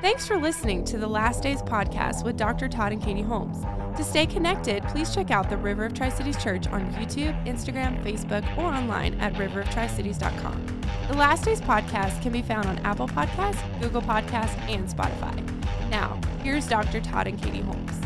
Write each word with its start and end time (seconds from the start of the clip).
Thanks 0.00 0.26
for 0.26 0.38
listening 0.38 0.82
to 0.86 0.96
the 0.96 1.06
Last 1.06 1.42
Days 1.42 1.60
podcast 1.60 2.24
with 2.24 2.38
Dr. 2.38 2.70
Todd 2.70 2.92
and 2.92 3.02
Katie 3.02 3.20
Holmes. 3.20 3.66
To 3.98 4.02
stay 4.02 4.24
connected, 4.24 4.82
please 4.84 5.14
check 5.14 5.30
out 5.30 5.50
the 5.50 5.58
River 5.58 5.84
of 5.84 5.92
Tri 5.92 6.08
Cities 6.08 6.42
Church 6.42 6.66
on 6.68 6.90
YouTube, 6.94 7.46
Instagram, 7.46 8.02
Facebook, 8.02 8.42
or 8.56 8.64
online 8.72 9.12
at 9.20 9.34
riveroftricities.com. 9.34 10.80
The 11.08 11.14
Last 11.14 11.44
Days 11.44 11.60
podcast 11.60 12.22
can 12.22 12.32
be 12.32 12.40
found 12.40 12.66
on 12.66 12.78
Apple 12.78 13.08
Podcasts, 13.08 13.60
Google 13.78 14.00
Podcasts, 14.00 14.56
and 14.70 14.88
Spotify. 14.88 15.36
Now, 15.90 16.18
here's 16.42 16.66
Dr. 16.66 17.02
Todd 17.02 17.26
and 17.26 17.38
Katie 17.38 17.60
Holmes. 17.60 18.00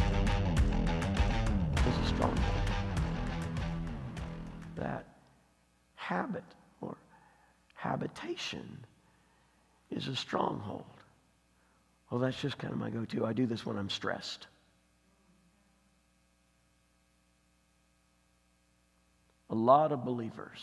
This 1.76 1.96
is 2.02 2.08
strong. 2.08 2.36
That 4.74 5.06
habit 5.94 6.42
or 6.80 6.96
habitation 7.74 8.84
is 9.92 10.08
a 10.08 10.16
stronghold. 10.16 10.86
Well, 12.14 12.20
that's 12.20 12.40
just 12.40 12.58
kind 12.58 12.72
of 12.72 12.78
my 12.78 12.90
go 12.90 13.04
to. 13.06 13.26
I 13.26 13.32
do 13.32 13.44
this 13.44 13.66
when 13.66 13.76
I'm 13.76 13.90
stressed. 13.90 14.46
A 19.50 19.54
lot 19.56 19.90
of 19.90 20.04
believers, 20.04 20.60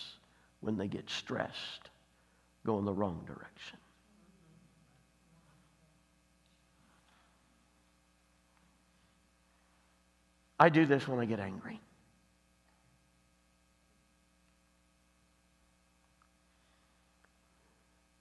when 0.61 0.77
they 0.77 0.87
get 0.87 1.09
stressed, 1.09 1.89
go 2.65 2.79
in 2.79 2.85
the 2.85 2.93
wrong 2.93 3.25
direction. 3.27 3.77
I 10.57 10.69
do 10.69 10.85
this 10.85 11.05
when 11.05 11.19
I 11.19 11.25
get 11.25 11.41
angry. 11.41 11.81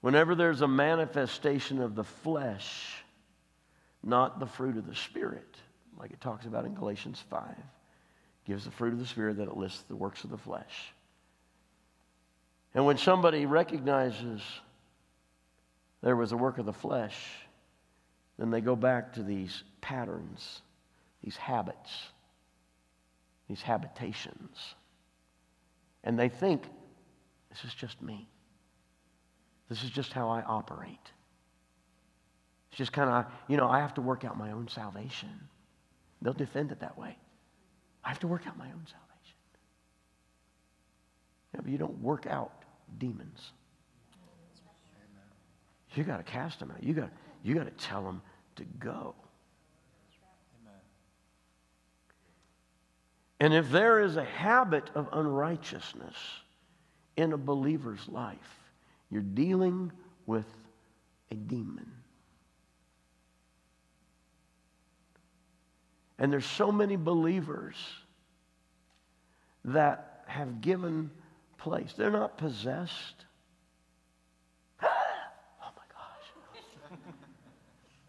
Whenever 0.01 0.35
there's 0.35 0.63
a 0.63 0.69
manifestation 0.69 1.81
of 1.81 1.95
the 1.95 2.03
flesh, 2.03 3.00
not 4.03 4.41
the 4.41 4.47
fruit 4.47 4.77
of 4.77 4.87
the 4.87 4.95
Spirit, 4.95 5.57
like 5.99 6.11
it 6.11 6.21
talks 6.21 6.47
about 6.47 6.65
in 6.65 6.75
Galatians 6.75 7.23
5. 7.31 7.43
Gives 8.47 8.65
the 8.65 8.71
fruit 8.71 8.93
of 8.93 8.99
the 8.99 9.07
Spirit 9.07 9.37
that 9.37 9.49
it 9.49 9.57
lists 9.57 9.83
the 9.83 9.97
works 9.97 10.25
of 10.25 10.31
the 10.31 10.39
flesh. 10.39 10.93
And 12.75 12.87
when 12.87 12.97
somebody 12.97 13.47
recognizes 13.47 14.43
there 16.03 16.17
was 16.17 16.33
a 16.33 16.37
work 16.37 16.59
of 16.59 16.67
the 16.67 16.73
flesh, 16.73 17.17
then 18.39 18.51
they 18.51 18.61
go 18.61 18.75
back 18.75 19.13
to 19.15 19.23
these 19.23 19.63
patterns, 19.81 20.63
these 21.23 21.37
habits, 21.37 21.91
these 23.49 23.61
habitations. 23.61 24.57
And 26.05 26.19
they 26.19 26.29
think, 26.29 26.63
this 27.51 27.65
is 27.65 27.75
just 27.75 28.01
me. 28.01 28.29
This 29.69 29.85
is 29.85 29.91
just 29.91 30.13
how 30.13 30.31
I 30.31 30.43
operate. 30.43 31.13
Just 32.81 32.95
kind 32.95 33.11
of, 33.11 33.27
you 33.47 33.59
know, 33.59 33.69
I 33.69 33.81
have 33.81 33.93
to 33.93 34.01
work 34.01 34.25
out 34.25 34.39
my 34.39 34.53
own 34.53 34.67
salvation. 34.67 35.29
They'll 36.23 36.33
defend 36.33 36.73
it 36.73 36.81
that 36.81 36.97
way. 36.97 37.15
I 38.03 38.09
have 38.09 38.21
to 38.21 38.27
work 38.27 38.47
out 38.47 38.57
my 38.57 38.65
own 38.65 38.87
salvation. 38.87 39.37
Yeah, 41.53 41.61
but 41.63 41.71
you 41.71 41.77
don't 41.77 42.01
work 42.01 42.27
out 42.27 42.65
demons. 42.97 43.53
You 45.95 46.05
got 46.05 46.17
to 46.17 46.23
cast 46.23 46.59
them 46.59 46.71
out. 46.71 46.83
You 46.83 46.95
got, 46.95 47.11
you 47.43 47.55
got 47.55 47.65
to 47.65 47.85
tell 47.85 48.03
them 48.03 48.23
to 48.57 48.65
go. 48.79 49.15
And 53.41 53.53
if 53.53 53.71
there 53.71 54.01
is 54.01 54.17
a 54.17 54.25
habit 54.25 54.89
of 54.95 55.07
unrighteousness 55.13 56.17
in 57.19 57.35
a 57.35 57.37
believer's 57.37 58.09
life, 58.09 58.39
you're 59.11 59.21
dealing 59.21 59.93
with 60.25 60.47
a 61.31 61.35
demon. 61.35 62.00
And 66.21 66.31
there's 66.31 66.45
so 66.45 66.71
many 66.71 66.97
believers 66.97 67.77
that 69.65 70.23
have 70.27 70.61
given 70.61 71.11
place. 71.57 71.95
They're 71.97 72.11
not 72.11 72.37
possessed. 72.37 73.25
oh 74.83 74.87
my 75.63 75.83
gosh. 75.95 76.99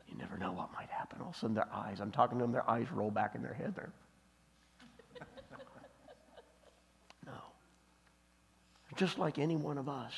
you 0.09 0.17
never 0.17 0.38
know 0.38 0.51
what 0.51 0.73
might 0.73 0.89
happen. 0.89 1.21
All 1.21 1.29
of 1.29 1.35
a 1.35 1.39
sudden, 1.39 1.55
their 1.55 1.73
eyes, 1.73 2.01
I'm 2.01 2.11
talking 2.11 2.38
to 2.38 2.44
them, 2.44 2.51
their 2.51 2.69
eyes 2.69 2.88
roll 2.91 3.11
back 3.11 3.33
in 3.33 3.41
their 3.41 3.53
head. 3.53 3.75
They're, 3.77 3.94
no. 7.25 7.31
Just 8.97 9.17
like 9.19 9.39
any 9.39 9.55
one 9.55 9.77
of 9.77 9.88
us. 9.88 10.13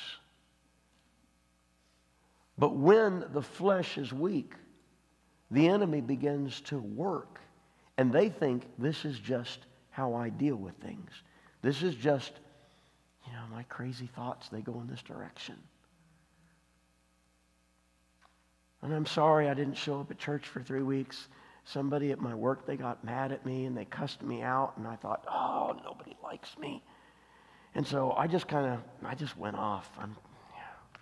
But 2.58 2.74
when 2.74 3.24
the 3.32 3.42
flesh 3.42 3.98
is 3.98 4.12
weak, 4.12 4.54
the 5.52 5.68
enemy 5.68 6.00
begins 6.00 6.60
to 6.62 6.78
work 6.78 7.38
and 7.96 8.12
they 8.12 8.28
think 8.28 8.64
this 8.78 9.04
is 9.04 9.18
just 9.18 9.60
how 9.90 10.14
I 10.14 10.28
deal 10.28 10.56
with 10.56 10.74
things. 10.76 11.10
This 11.62 11.82
is 11.82 11.94
just, 11.94 12.32
you 13.26 13.32
know, 13.32 13.44
my 13.50 13.62
crazy 13.64 14.08
thoughts, 14.14 14.48
they 14.48 14.60
go 14.60 14.80
in 14.80 14.88
this 14.88 15.02
direction. 15.02 15.56
And 18.82 18.92
I'm 18.92 19.06
sorry 19.06 19.48
I 19.48 19.54
didn't 19.54 19.78
show 19.78 20.00
up 20.00 20.10
at 20.10 20.18
church 20.18 20.46
for 20.46 20.62
three 20.62 20.82
weeks. 20.82 21.28
Somebody 21.64 22.12
at 22.12 22.20
my 22.20 22.34
work, 22.34 22.66
they 22.66 22.76
got 22.76 23.02
mad 23.02 23.32
at 23.32 23.46
me 23.46 23.64
and 23.64 23.74
they 23.74 23.86
cussed 23.86 24.22
me 24.22 24.42
out. 24.42 24.74
And 24.76 24.86
I 24.86 24.96
thought, 24.96 25.24
oh, 25.26 25.74
nobody 25.82 26.14
likes 26.22 26.58
me. 26.58 26.82
And 27.74 27.86
so 27.86 28.12
I 28.12 28.26
just 28.26 28.46
kind 28.46 28.66
of, 28.66 28.80
I 29.02 29.14
just 29.14 29.38
went 29.38 29.56
off. 29.56 29.90
I'm, 29.98 30.14
yeah. 30.54 31.00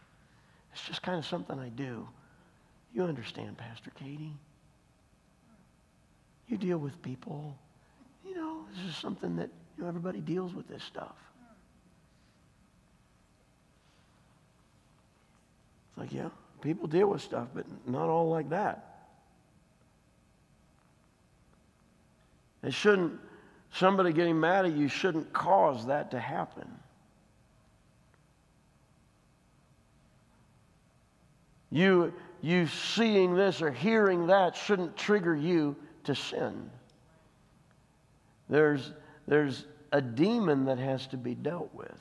It's 0.72 0.84
just 0.84 1.02
kind 1.02 1.18
of 1.18 1.26
something 1.26 1.58
I 1.58 1.70
do. 1.70 2.08
You 2.94 3.02
understand, 3.02 3.58
Pastor 3.58 3.90
Katie? 3.98 4.34
You 6.48 6.56
deal 6.56 6.78
with 6.78 7.00
people. 7.02 7.56
You 8.26 8.34
know, 8.34 8.64
this 8.74 8.90
is 8.90 8.96
something 8.96 9.36
that 9.36 9.50
you 9.76 9.82
know, 9.82 9.88
everybody 9.88 10.20
deals 10.20 10.54
with 10.54 10.68
this 10.68 10.82
stuff. 10.82 11.16
It's 15.90 15.98
like, 15.98 16.12
yeah, 16.12 16.28
people 16.60 16.86
deal 16.86 17.08
with 17.08 17.22
stuff, 17.22 17.48
but 17.54 17.66
not 17.86 18.08
all 18.08 18.28
like 18.28 18.50
that. 18.50 18.92
It 22.62 22.72
shouldn't, 22.72 23.18
somebody 23.72 24.12
getting 24.12 24.38
mad 24.38 24.64
at 24.64 24.72
you 24.72 24.88
shouldn't 24.88 25.32
cause 25.32 25.86
that 25.86 26.10
to 26.12 26.20
happen. 26.20 26.70
You, 31.70 32.12
you 32.42 32.66
seeing 32.66 33.34
this 33.34 33.62
or 33.62 33.72
hearing 33.72 34.26
that 34.26 34.56
shouldn't 34.56 34.96
trigger 34.96 35.34
you 35.34 35.74
to 36.04 36.14
sin. 36.14 36.70
There's, 38.48 38.92
there's 39.26 39.66
a 39.92 40.00
demon 40.00 40.66
that 40.66 40.78
has 40.78 41.06
to 41.08 41.16
be 41.16 41.34
dealt 41.34 41.74
with. 41.74 41.98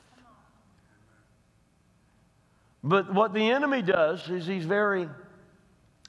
But 2.84 3.14
what 3.14 3.34
the 3.34 3.52
enemy 3.52 3.82
does 3.82 4.28
is 4.30 4.48
he's 4.48 4.66
very, 4.66 5.08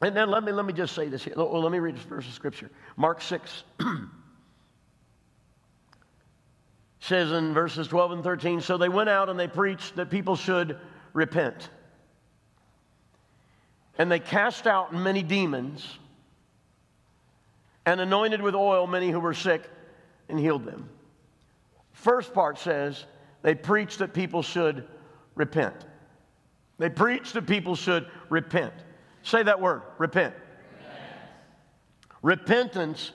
and 0.00 0.16
then 0.16 0.30
let 0.30 0.42
me, 0.42 0.52
let 0.52 0.64
me 0.64 0.72
just 0.72 0.94
say 0.94 1.08
this 1.08 1.22
here. 1.22 1.34
Well, 1.36 1.60
let 1.62 1.70
me 1.70 1.78
read 1.78 1.96
this 1.96 2.04
verse 2.04 2.26
of 2.26 2.32
scripture. 2.32 2.70
Mark 2.96 3.20
6 3.20 3.64
says 7.00 7.32
in 7.32 7.52
verses 7.52 7.88
12 7.88 8.12
and 8.12 8.24
13 8.24 8.60
So 8.62 8.78
they 8.78 8.88
went 8.88 9.10
out 9.10 9.28
and 9.28 9.38
they 9.38 9.48
preached 9.48 9.96
that 9.96 10.08
people 10.08 10.34
should 10.34 10.78
repent. 11.12 11.68
And 13.98 14.10
they 14.10 14.20
cast 14.20 14.66
out 14.66 14.94
many 14.94 15.22
demons 15.22 15.98
and 17.86 18.00
anointed 18.00 18.40
with 18.40 18.54
oil 18.54 18.86
many 18.86 19.10
who 19.10 19.20
were 19.20 19.34
sick 19.34 19.68
and 20.28 20.38
healed 20.38 20.64
them. 20.64 20.88
First 21.92 22.32
part 22.32 22.58
says 22.58 23.04
they 23.42 23.54
preached 23.54 23.98
that 23.98 24.14
people 24.14 24.42
should 24.42 24.86
repent. 25.34 25.74
They 26.78 26.88
preached 26.88 27.34
that 27.34 27.46
people 27.46 27.76
should 27.76 28.06
repent. 28.28 28.72
Say 29.22 29.42
that 29.42 29.60
word, 29.60 29.82
repent. 29.98 30.34
repent. 30.80 31.04
Repentance 32.22 33.12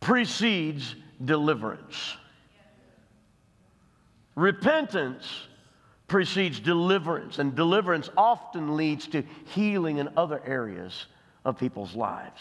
precedes 0.00 0.94
deliverance. 1.24 2.16
Repentance 4.34 5.48
precedes 6.06 6.58
deliverance, 6.58 7.38
and 7.38 7.54
deliverance 7.54 8.08
often 8.16 8.76
leads 8.76 9.06
to 9.08 9.22
healing 9.46 9.98
in 9.98 10.08
other 10.16 10.40
areas 10.44 11.06
of 11.44 11.58
people's 11.58 11.94
lives. 11.94 12.40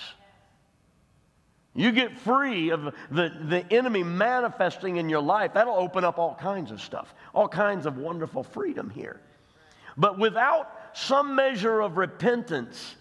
You 1.77 1.91
get 1.91 2.17
free 2.17 2.71
of 2.71 2.95
the, 3.11 3.31
the 3.39 3.63
enemy 3.71 4.01
manifesting 4.01 4.97
in 4.97 5.09
your 5.09 5.21
life, 5.21 5.53
that'll 5.53 5.75
open 5.75 6.03
up 6.03 6.17
all 6.17 6.33
kinds 6.33 6.71
of 6.71 6.81
stuff, 6.81 7.13
all 7.35 7.47
kinds 7.47 7.85
of 7.85 7.97
wonderful 7.99 8.41
freedom 8.41 8.89
here. 8.89 9.21
But 9.95 10.17
without 10.17 10.71
some 10.93 11.35
measure 11.35 11.81
of 11.81 11.97
repentance, 11.97 12.95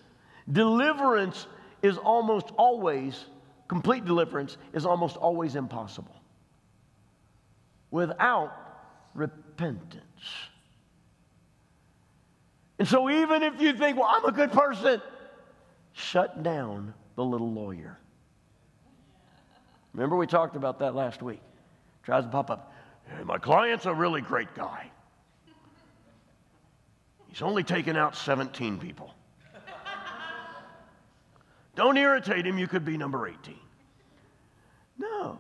deliverance 0.53 1.47
is 1.81 1.97
almost 1.97 2.51
always, 2.59 3.25
complete 3.67 4.05
deliverance 4.05 4.59
is 4.75 4.85
almost 4.85 5.17
always 5.17 5.57
impossible. 5.57 6.15
Without 7.91 8.53
repentance. 9.15 10.03
And 12.79 12.87
so, 12.87 13.09
even 13.09 13.43
if 13.43 13.59
you 13.59 13.73
think, 13.73 13.97
well, 13.97 14.09
I'm 14.11 14.27
a 14.27 14.33
good 14.33 14.53
person, 14.53 15.01
shut 15.95 16.43
down 16.43 16.93
the 17.15 17.25
little 17.25 17.51
lawyer. 17.51 17.99
Remember, 19.97 20.15
we 20.17 20.27
talked 20.27 20.57
about 20.57 20.81
that 20.81 20.95
last 20.95 21.23
week. 21.23 21.41
Tries 22.03 22.25
to 22.25 22.31
pop 22.31 22.51
up. 22.51 22.75
Hey, 23.09 23.25
my 23.25 23.39
client's 23.39 23.87
a 23.87 23.95
really 23.95 24.21
great 24.21 24.55
guy. 24.55 24.91
He's 27.29 27.41
only 27.41 27.63
taken 27.63 27.97
out 27.97 28.15
17 28.15 28.79
people. 28.79 29.15
Don't 31.77 31.97
irritate 31.97 32.47
him, 32.47 32.59
you 32.59 32.67
could 32.67 32.85
be 32.85 32.99
number 32.99 33.27
18. 33.27 33.55
No, 34.99 35.39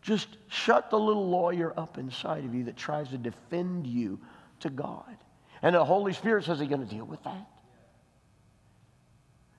just 0.00 0.28
shut 0.48 0.90
the 0.90 0.98
little 0.98 1.28
lawyer 1.28 1.74
up 1.78 1.98
inside 1.98 2.44
of 2.46 2.54
you 2.54 2.64
that 2.64 2.76
tries 2.76 3.08
to 3.10 3.18
defend 3.18 3.86
you 3.86 4.18
to 4.60 4.70
God. 4.70 5.16
And 5.60 5.74
the 5.74 5.84
Holy 5.84 6.14
Spirit 6.14 6.44
says, 6.44 6.60
Are 6.60 6.64
you 6.64 6.70
going 6.70 6.86
to 6.86 6.94
deal 6.94 7.04
with 7.04 7.22
that? 7.24 7.46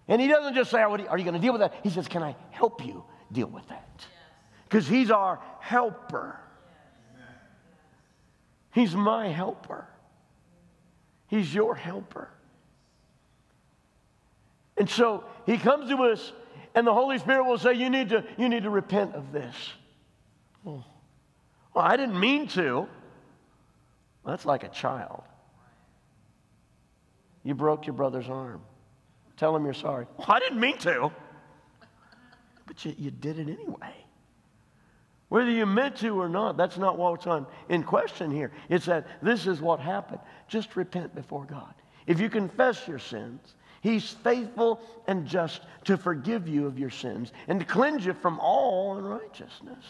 And 0.07 0.19
He 0.19 0.27
doesn't 0.27 0.55
just 0.55 0.71
say, 0.71 0.81
Are 0.81 0.97
you 0.97 1.05
going 1.23 1.33
to 1.33 1.39
deal 1.39 1.53
with 1.53 1.61
that? 1.61 1.73
He 1.83 1.89
says, 1.91 2.07
Can 2.07 2.23
I 2.23 2.35
help 2.49 2.83
you 2.83 3.03
deal 3.31 3.47
with 3.47 3.67
that? 3.69 4.05
Because 4.69 4.87
He's 4.87 5.09
our 5.09 5.39
helper. 5.59 6.39
He's 8.71 8.95
my 8.95 9.29
helper. 9.29 9.87
He's 11.27 11.53
your 11.53 11.75
helper. 11.75 12.29
And 14.77 14.89
so 14.89 15.25
he 15.45 15.57
comes 15.57 15.89
to 15.89 15.97
us, 16.03 16.31
and 16.73 16.87
the 16.87 16.93
Holy 16.93 17.19
Spirit 17.19 17.45
will 17.45 17.57
say, 17.57 17.73
You 17.73 17.89
need 17.89 18.09
to, 18.09 18.23
you 18.37 18.47
need 18.47 18.63
to 18.63 18.69
repent 18.69 19.15
of 19.15 19.31
this. 19.31 19.55
Oh. 20.65 20.83
Well, 21.73 21.85
I 21.85 21.97
didn't 21.97 22.19
mean 22.19 22.47
to. 22.49 22.73
Well, 22.73 22.87
that's 24.25 24.45
like 24.45 24.63
a 24.63 24.69
child. 24.69 25.23
You 27.43 27.55
broke 27.55 27.87
your 27.87 27.93
brother's 27.93 28.29
arm. 28.29 28.61
Tell 29.37 29.55
him 29.55 29.65
you're 29.65 29.73
sorry. 29.73 30.05
Well, 30.17 30.27
I 30.29 30.39
didn't 30.39 30.59
mean 30.59 30.77
to. 30.79 31.11
But 32.65 32.85
you, 32.85 32.95
you 32.97 33.11
did 33.11 33.39
it 33.39 33.49
anyway. 33.49 33.93
Whether 35.29 35.51
you 35.51 35.67
meant 35.67 35.95
to 35.97 36.19
or 36.19 36.27
not, 36.27 36.57
that's 36.57 36.77
not 36.77 36.97
what's 36.97 37.27
on 37.27 37.45
in 37.69 37.83
question 37.83 38.31
here. 38.31 38.51
It's 38.67 38.85
that 38.87 39.07
this 39.21 39.45
is 39.45 39.61
what 39.61 39.79
happened. 39.79 40.21
Just 40.47 40.75
repent 40.75 41.15
before 41.15 41.45
God. 41.45 41.73
If 42.07 42.19
you 42.19 42.29
confess 42.29 42.87
your 42.87 42.99
sins, 42.99 43.55
He's 43.81 44.09
faithful 44.09 44.81
and 45.07 45.25
just 45.25 45.61
to 45.85 45.97
forgive 45.97 46.47
you 46.47 46.65
of 46.65 46.77
your 46.77 46.89
sins 46.89 47.31
and 47.47 47.59
to 47.59 47.65
cleanse 47.65 48.05
you 48.05 48.13
from 48.13 48.39
all 48.39 48.97
unrighteousness. 48.97 49.85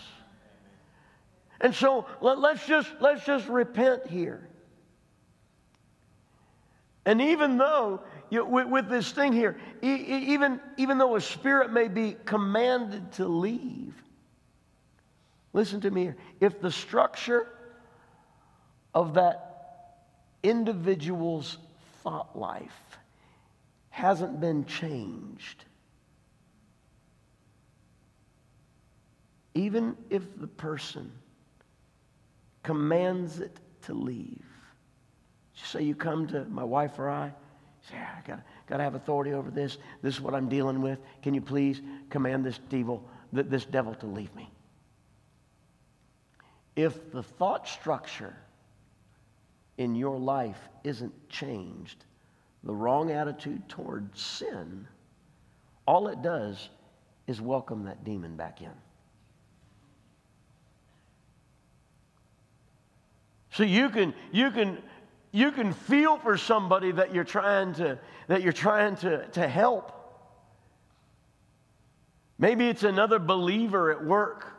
And 1.61 1.73
so 1.73 2.05
let, 2.21 2.37
us 2.37 2.65
just 2.67 2.89
let's 2.99 3.25
just 3.25 3.47
repent 3.47 4.07
here. 4.07 4.47
And 7.05 7.21
even 7.21 7.57
though 7.57 8.01
you 8.29 8.45
with, 8.45 8.67
with, 8.67 8.89
this 8.89 9.11
thing 9.11 9.33
here, 9.33 9.57
e- 9.81 10.33
even, 10.33 10.59
even 10.77 10.97
though 10.97 11.15
a 11.15 11.21
spirit 11.21 11.71
may 11.71 11.87
be 11.87 12.15
commanded 12.25 13.13
to 13.13 13.27
leave, 13.27 13.95
Listen 15.53 15.81
to 15.81 15.91
me 15.91 16.03
here. 16.03 16.17
If 16.39 16.61
the 16.61 16.71
structure 16.71 17.47
of 18.93 19.15
that 19.15 20.05
individual's 20.43 21.57
thought 22.03 22.37
life 22.37 22.97
hasn't 23.89 24.39
been 24.39 24.65
changed, 24.65 25.65
even 29.55 29.97
if 30.09 30.23
the 30.39 30.47
person 30.47 31.11
commands 32.63 33.39
it 33.39 33.59
to 33.81 33.93
leave, 33.93 34.45
say 35.55 35.83
you 35.83 35.95
come 35.95 36.27
to 36.27 36.45
my 36.45 36.63
wife 36.63 36.97
or 36.99 37.09
I, 37.09 37.33
say, 37.89 37.95
ah, 37.97 38.17
I 38.17 38.27
got, 38.27 38.39
got 38.67 38.77
to 38.77 38.83
have 38.83 38.95
authority 38.95 39.33
over 39.33 39.49
this. 39.49 39.77
This 40.01 40.15
is 40.15 40.21
what 40.21 40.33
I'm 40.33 40.47
dealing 40.47 40.81
with. 40.81 40.99
Can 41.21 41.33
you 41.33 41.41
please 41.41 41.81
command 42.09 42.45
this 42.45 42.59
devil, 42.69 43.03
this 43.33 43.65
devil 43.65 43.95
to 43.95 44.05
leave 44.05 44.33
me? 44.35 44.49
If 46.79 47.11
the 47.11 47.21
thought 47.21 47.67
structure 47.67 48.33
in 49.77 49.95
your 49.95 50.17
life 50.17 50.69
isn't 50.85 51.27
changed, 51.27 52.05
the 52.63 52.73
wrong 52.73 53.11
attitude 53.11 53.67
toward 53.67 54.17
sin, 54.17 54.87
all 55.85 56.07
it 56.07 56.21
does 56.21 56.69
is 57.27 57.41
welcome 57.41 57.83
that 57.83 58.05
demon 58.05 58.37
back 58.37 58.61
in. 58.61 58.71
So 63.51 63.63
you 63.63 63.89
can, 63.89 64.13
you 64.31 64.49
can, 64.49 64.77
you 65.33 65.51
can 65.51 65.73
feel 65.73 66.17
for 66.17 66.37
somebody 66.37 66.93
that 66.93 67.13
you're 67.13 67.25
trying 67.25 67.73
to, 67.73 67.99
that 68.27 68.41
you're 68.41 68.53
trying 68.53 68.95
to, 68.97 69.27
to 69.27 69.45
help. 69.49 69.91
Maybe 72.37 72.69
it's 72.69 72.83
another 72.83 73.19
believer 73.19 73.91
at 73.91 74.05
work 74.05 74.58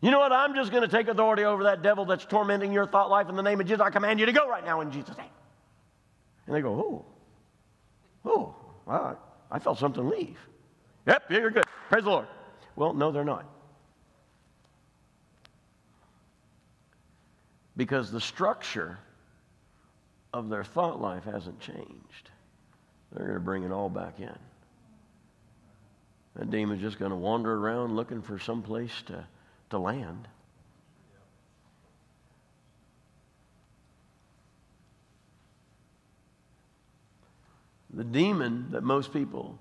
you 0.00 0.10
know 0.10 0.18
what? 0.18 0.32
I'm 0.32 0.54
just 0.54 0.70
going 0.70 0.82
to 0.82 0.88
take 0.88 1.08
authority 1.08 1.44
over 1.44 1.64
that 1.64 1.82
devil 1.82 2.06
that's 2.06 2.24
tormenting 2.24 2.72
your 2.72 2.86
thought 2.86 3.10
life 3.10 3.28
in 3.28 3.36
the 3.36 3.42
name 3.42 3.60
of 3.60 3.66
Jesus. 3.66 3.80
I 3.80 3.90
command 3.90 4.18
you 4.18 4.26
to 4.26 4.32
go 4.32 4.48
right 4.48 4.64
now 4.64 4.80
in 4.80 4.90
Jesus' 4.90 5.16
name. 5.16 5.26
And 6.46 6.56
they 6.56 6.62
go, 6.62 6.72
oh, 6.72 7.04
oh, 8.24 8.54
wow, 8.86 9.18
I 9.50 9.58
felt 9.58 9.78
something 9.78 10.08
leave. 10.08 10.38
Yep, 11.06 11.24
yeah, 11.30 11.38
you're 11.38 11.50
good. 11.50 11.64
Praise 11.90 12.04
the 12.04 12.10
Lord. 12.10 12.26
Well, 12.76 12.94
no, 12.94 13.12
they're 13.12 13.24
not. 13.24 13.46
Because 17.76 18.10
the 18.10 18.20
structure 18.20 18.98
of 20.32 20.48
their 20.48 20.64
thought 20.64 21.00
life 21.00 21.24
hasn't 21.24 21.60
changed. 21.60 22.30
They're 23.12 23.26
going 23.26 23.38
to 23.38 23.44
bring 23.44 23.64
it 23.64 23.72
all 23.72 23.88
back 23.88 24.20
in. 24.20 24.38
That 26.36 26.50
demon's 26.50 26.80
just 26.80 26.98
going 26.98 27.10
to 27.10 27.16
wander 27.16 27.54
around 27.54 27.96
looking 27.96 28.22
for 28.22 28.38
some 28.38 28.62
place 28.62 28.92
to 29.06 29.26
to 29.70 29.78
land. 29.78 30.28
The 37.92 38.04
demon 38.04 38.68
that 38.70 38.82
most 38.82 39.12
people, 39.12 39.58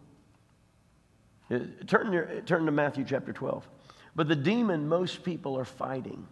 turn, 1.88 2.14
your, 2.14 2.42
turn 2.46 2.66
to 2.66 2.72
Matthew 2.72 3.04
chapter 3.08 3.34
12. 3.34 3.68
But 4.16 4.28
the 4.28 4.36
demon 4.36 4.88
most 4.88 5.24
people 5.24 5.58
are 5.58 5.66
fighting. 5.66 6.28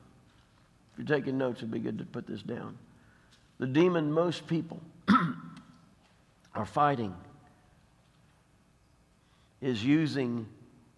If 0.94 1.00
you're 1.00 1.18
taking 1.18 1.38
notes, 1.38 1.60
it'd 1.60 1.72
be 1.72 1.80
good 1.80 1.98
to 2.00 2.06
put 2.06 2.28
this 2.28 2.42
down. 2.42 2.78
The 3.60 3.68
demon 3.68 4.12
most 4.12 4.46
people 4.48 4.80
are 6.56 6.66
fighting 6.66 7.16
is 9.60 9.84
using 9.84 10.48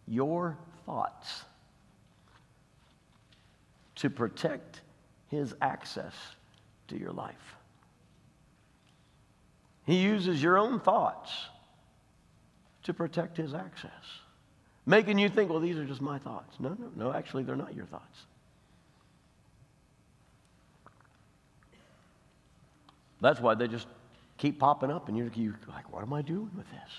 your 0.06 0.58
thoughts 0.86 1.44
to 4.00 4.10
protect 4.10 4.82
his 5.28 5.54
access 5.62 6.14
to 6.88 6.98
your 6.98 7.12
life. 7.12 7.56
He 9.86 9.98
uses 9.98 10.42
your 10.42 10.58
own 10.58 10.80
thoughts 10.80 11.32
to 12.84 12.94
protect 12.94 13.38
his 13.38 13.54
access, 13.54 13.92
making 14.86 15.20
you 15.20 15.30
think, 15.30 15.50
well, 15.50 15.60
these 15.60 15.78
are 15.78 15.86
just 15.86 16.02
my 16.02 16.18
thoughts. 16.18 16.56
No, 16.60 16.70
no, 16.70 16.92
no, 16.96 17.14
actually, 17.14 17.44
they're 17.44 17.56
not 17.56 17.76
your 17.76 17.86
thoughts. 17.86 18.26
That's 23.22 23.42
why 23.42 23.56
they 23.56 23.68
just 23.68 23.88
keep 24.38 24.60
popping 24.60 24.92
up, 24.92 25.10
and 25.10 25.18
you're, 25.18 25.30
you're 25.36 25.60
like, 25.68 25.92
what 25.92 26.04
am 26.04 26.14
I 26.14 26.22
doing 26.22 26.50
with 26.56 26.70
this? 26.72 26.92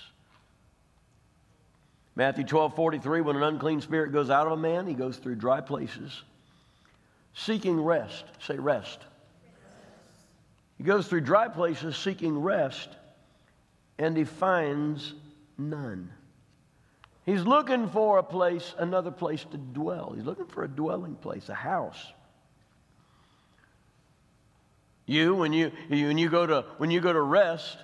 Matthew 2.15 2.43
12 2.43 2.75
43, 2.75 3.21
when 3.21 3.37
an 3.37 3.43
unclean 3.43 3.81
spirit 3.81 4.11
goes 4.11 4.29
out 4.29 4.45
of 4.45 4.53
a 4.53 4.57
man, 4.57 4.85
he 4.85 4.93
goes 4.93 5.17
through 5.17 5.35
dry 5.35 5.61
places 5.61 6.21
seeking 7.33 7.79
rest. 7.79 8.25
Say 8.45 8.57
rest. 8.57 8.99
He 10.77 10.83
goes 10.83 11.07
through 11.07 11.21
dry 11.21 11.47
places 11.47 11.95
seeking 11.95 12.39
rest, 12.39 12.89
and 13.99 14.17
he 14.17 14.23
finds 14.23 15.13
none. 15.57 16.11
He's 17.23 17.43
looking 17.43 17.87
for 17.87 18.17
a 18.17 18.23
place, 18.23 18.73
another 18.79 19.11
place 19.11 19.45
to 19.51 19.57
dwell. 19.57 20.13
He's 20.15 20.25
looking 20.25 20.47
for 20.47 20.63
a 20.63 20.67
dwelling 20.67 21.15
place, 21.15 21.49
a 21.49 21.53
house. 21.53 22.03
You, 25.05 25.35
when 25.35 25.53
you, 25.53 25.71
you, 25.89 26.07
when 26.07 26.17
you, 26.17 26.29
go, 26.29 26.47
to, 26.47 26.65
when 26.77 26.89
you 26.89 26.99
go 26.99 27.13
to 27.13 27.21
rest, 27.21 27.77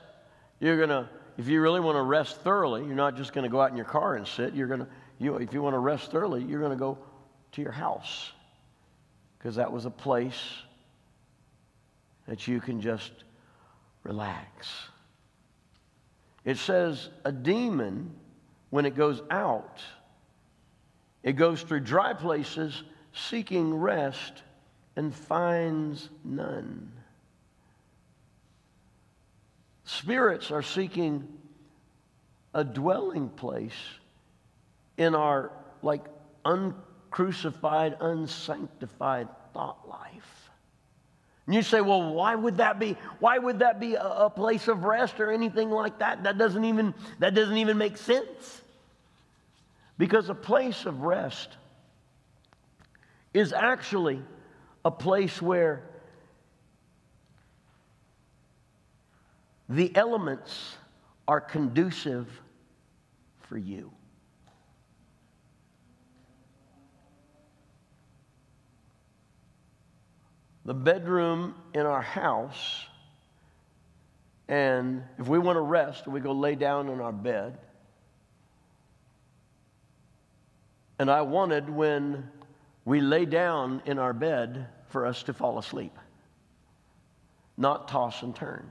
you're 0.59 0.77
going 0.77 0.89
to, 0.89 1.07
if 1.37 1.47
you 1.47 1.61
really 1.61 1.79
want 1.79 1.97
to 1.97 2.01
rest 2.01 2.41
thoroughly, 2.41 2.83
you're 2.83 2.95
not 2.95 3.15
just 3.15 3.31
going 3.33 3.43
to 3.43 3.49
go 3.49 3.61
out 3.61 3.69
in 3.69 3.77
your 3.77 3.85
car 3.85 4.15
and 4.15 4.27
sit. 4.27 4.55
You're 4.55 4.67
going 4.67 4.79
to, 4.79 4.87
you, 5.19 5.35
if 5.35 5.53
you 5.53 5.61
want 5.61 5.75
to 5.75 5.79
rest 5.79 6.09
thoroughly, 6.09 6.43
you're 6.43 6.59
going 6.59 6.71
to 6.71 6.77
go 6.77 6.97
to 7.51 7.61
your 7.61 7.71
house 7.71 8.31
because 9.47 9.55
that 9.55 9.71
was 9.71 9.85
a 9.85 9.89
place 9.89 10.43
that 12.27 12.49
you 12.49 12.59
can 12.59 12.81
just 12.81 13.13
relax. 14.03 14.67
It 16.43 16.57
says 16.57 17.07
a 17.23 17.31
demon, 17.31 18.13
when 18.71 18.85
it 18.85 18.97
goes 18.97 19.21
out, 19.31 19.81
it 21.23 21.37
goes 21.37 21.61
through 21.61 21.79
dry 21.79 22.11
places 22.11 22.83
seeking 23.13 23.73
rest 23.73 24.43
and 24.97 25.15
finds 25.15 26.09
none. 26.25 26.91
Spirits 29.85 30.51
are 30.51 30.61
seeking 30.61 31.25
a 32.53 32.65
dwelling 32.65 33.29
place 33.29 33.71
in 34.97 35.15
our 35.15 35.53
like 35.81 36.03
uncrucified, 36.43 37.95
unsanctified 38.01 39.29
thought 39.57 39.89
life. 39.89 40.51
And 41.47 41.55
you 41.55 41.63
say, 41.63 41.81
well, 41.81 42.13
why 42.13 42.35
would 42.35 42.57
that 42.57 42.77
be? 42.77 42.95
Why 43.19 43.39
would 43.39 43.59
that 43.59 43.79
be 43.79 43.95
a, 43.95 44.03
a 44.03 44.29
place 44.29 44.67
of 44.67 44.83
rest 44.83 45.19
or 45.19 45.31
anything 45.31 45.71
like 45.71 45.97
that? 45.97 46.23
That 46.23 46.37
doesn't 46.37 46.63
even 46.63 46.93
that 47.17 47.33
doesn't 47.33 47.57
even 47.57 47.77
make 47.77 47.97
sense. 47.97 48.61
Because 49.97 50.29
a 50.29 50.35
place 50.35 50.85
of 50.85 51.01
rest 51.01 51.49
is 53.33 53.51
actually 53.51 54.21
a 54.85 54.91
place 54.91 55.41
where 55.41 55.81
the 59.69 59.95
elements 59.95 60.75
are 61.27 61.41
conducive 61.41 62.27
for 63.49 63.57
you. 63.57 63.91
The 70.67 70.73
bedroom 70.73 71.55
in 71.73 71.85
our 71.85 72.01
house, 72.01 72.85
and 74.49 75.01
if 75.17 75.25
we 75.25 75.39
want 75.39 75.55
to 75.55 75.61
rest, 75.61 76.07
we 76.07 76.19
go 76.19 76.33
lay 76.33 76.55
down 76.55 76.89
in 76.89 76.99
our 76.99 77.13
bed. 77.13 77.57
And 80.99 81.09
I 81.09 81.21
wanted 81.21 81.69
when 81.69 82.29
we 82.83 82.99
lay 82.99 83.23
down 83.23 83.81
in 83.85 83.97
our 83.97 84.11
bed 84.11 84.67
for 84.89 85.05
us 85.05 85.23
to 85.23 85.33
fall 85.33 85.57
asleep, 85.57 85.97
not 87.55 87.87
toss 87.87 88.21
and 88.21 88.35
turn. 88.35 88.69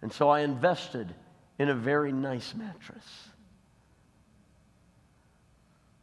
And 0.00 0.12
so 0.12 0.28
I 0.28 0.40
invested 0.40 1.12
in 1.58 1.70
a 1.70 1.74
very 1.74 2.12
nice 2.12 2.54
mattress 2.54 3.28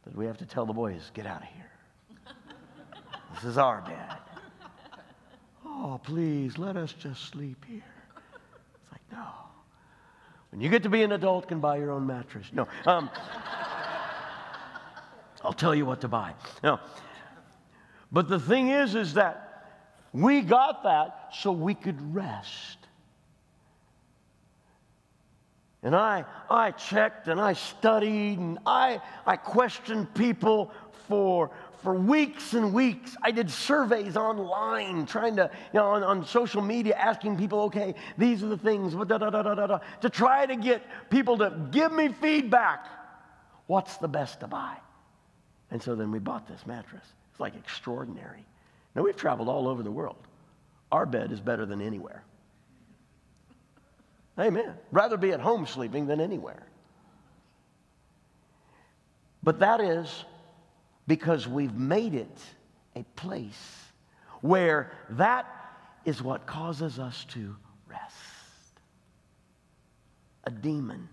that 0.04 0.14
we 0.14 0.26
have 0.26 0.36
to 0.36 0.46
tell 0.46 0.66
the 0.66 0.74
boys, 0.74 1.10
get 1.14 1.24
out 1.24 1.40
of 1.40 1.48
here. 1.48 1.70
this 3.34 3.44
is 3.44 3.56
our 3.56 3.80
bed. 3.80 4.18
Oh, 5.84 5.98
please, 6.00 6.58
let 6.58 6.76
us 6.76 6.92
just 6.92 7.30
sleep 7.30 7.64
here. 7.68 7.82
It's 8.80 8.92
like, 8.92 9.00
no. 9.10 9.26
When 10.52 10.60
you 10.60 10.68
get 10.68 10.84
to 10.84 10.88
be 10.88 11.02
an 11.02 11.10
adult, 11.10 11.48
can 11.48 11.58
buy 11.58 11.78
your 11.78 11.90
own 11.90 12.06
mattress. 12.06 12.46
No. 12.52 12.68
Um, 12.86 13.10
I'll 15.44 15.52
tell 15.52 15.74
you 15.74 15.84
what 15.84 16.00
to 16.02 16.08
buy. 16.08 16.34
No. 16.62 16.78
But 18.12 18.28
the 18.28 18.38
thing 18.38 18.68
is, 18.68 18.94
is 18.94 19.14
that 19.14 19.72
we 20.12 20.42
got 20.42 20.84
that 20.84 21.30
so 21.32 21.50
we 21.50 21.74
could 21.74 22.14
rest. 22.14 22.78
And 25.82 25.96
I, 25.96 26.24
I 26.48 26.70
checked 26.70 27.26
and 27.26 27.40
I 27.40 27.54
studied 27.54 28.38
and 28.38 28.60
I, 28.64 29.00
I 29.26 29.34
questioned 29.34 30.14
people 30.14 30.70
for, 31.08 31.50
for 31.82 31.94
weeks 31.94 32.54
and 32.54 32.72
weeks. 32.72 33.16
I 33.22 33.30
did 33.30 33.50
surveys 33.50 34.16
online, 34.16 35.06
trying 35.06 35.36
to, 35.36 35.50
you 35.72 35.80
know, 35.80 35.86
on, 35.86 36.02
on 36.02 36.24
social 36.24 36.62
media, 36.62 36.94
asking 36.94 37.36
people, 37.36 37.60
okay, 37.62 37.94
these 38.16 38.42
are 38.42 38.48
the 38.48 38.56
things, 38.56 38.94
da, 38.94 39.04
da, 39.04 39.18
da, 39.18 39.42
da, 39.42 39.54
da, 39.54 39.66
da, 39.66 39.78
to 40.00 40.10
try 40.10 40.46
to 40.46 40.56
get 40.56 40.82
people 41.10 41.38
to 41.38 41.52
give 41.70 41.92
me 41.92 42.08
feedback. 42.08 42.86
What's 43.66 43.96
the 43.96 44.08
best 44.08 44.40
to 44.40 44.46
buy? 44.46 44.76
And 45.70 45.82
so 45.82 45.94
then 45.94 46.10
we 46.10 46.18
bought 46.18 46.46
this 46.46 46.66
mattress. 46.66 47.04
It's 47.30 47.40
like 47.40 47.56
extraordinary. 47.56 48.44
Now, 48.94 49.02
we've 49.02 49.16
traveled 49.16 49.48
all 49.48 49.66
over 49.68 49.82
the 49.82 49.90
world. 49.90 50.28
Our 50.90 51.06
bed 51.06 51.32
is 51.32 51.40
better 51.40 51.64
than 51.64 51.80
anywhere. 51.80 52.22
Amen. 54.38 54.74
Rather 54.90 55.16
be 55.16 55.32
at 55.32 55.40
home 55.40 55.66
sleeping 55.66 56.06
than 56.06 56.20
anywhere. 56.20 56.66
But 59.42 59.58
that 59.58 59.80
is 59.80 60.24
because 61.06 61.48
we've 61.48 61.74
made 61.74 62.14
it 62.14 62.38
a 62.94 63.02
place 63.16 63.86
where 64.40 64.92
that 65.10 65.46
is 66.04 66.22
what 66.22 66.46
causes 66.46 66.98
us 66.98 67.24
to 67.30 67.56
rest. 67.88 68.14
A 70.44 70.50
demon, 70.50 71.08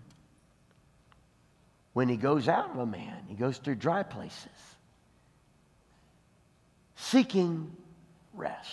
when 1.92 2.08
he 2.08 2.16
goes 2.16 2.48
out 2.48 2.70
of 2.70 2.78
a 2.78 2.86
man, 2.86 3.24
he 3.28 3.34
goes 3.34 3.58
through 3.58 3.76
dry 3.76 4.02
places, 4.02 4.48
seeking 6.96 7.70
rest. 8.34 8.68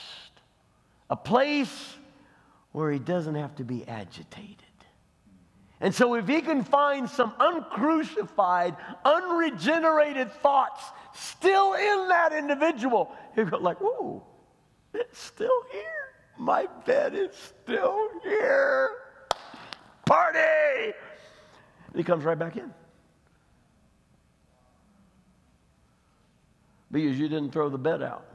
A 1.10 1.16
place 1.16 1.96
where 2.72 2.92
he 2.92 3.00
doesn't 3.00 3.36
have 3.36 3.56
to 3.56 3.64
be 3.64 3.88
agitated. 3.88 4.64
And 5.80 5.94
so, 5.94 6.16
if 6.16 6.28
he 6.28 6.42
can 6.42 6.64
find 6.64 7.08
some 7.08 7.34
uncrucified, 7.40 8.76
unregenerated 9.06 10.32
thoughts 10.42 10.84
still 11.18 11.74
in 11.74 12.08
that 12.10 12.34
individual, 12.34 13.12
he'll 13.36 13.46
go 13.46 13.58
like, 13.58 13.82
"Ooh, 13.82 14.22
it's 14.94 15.20
still 15.20 15.64
here. 15.72 15.84
My 16.38 16.68
bed 16.86 17.16
is 17.16 17.36
still 17.36 18.10
here. 18.24 18.90
Party!" 20.06 20.94
And 21.88 21.96
he 21.96 22.04
comes 22.04 22.24
right 22.24 22.38
back 22.38 22.58
in. 22.58 22.74
Because 26.92 27.20
you 27.20 27.28
didn't 27.28 27.52
throw 27.52 27.70
the 27.70 27.78
bed 27.78 28.02
out. 28.02 28.26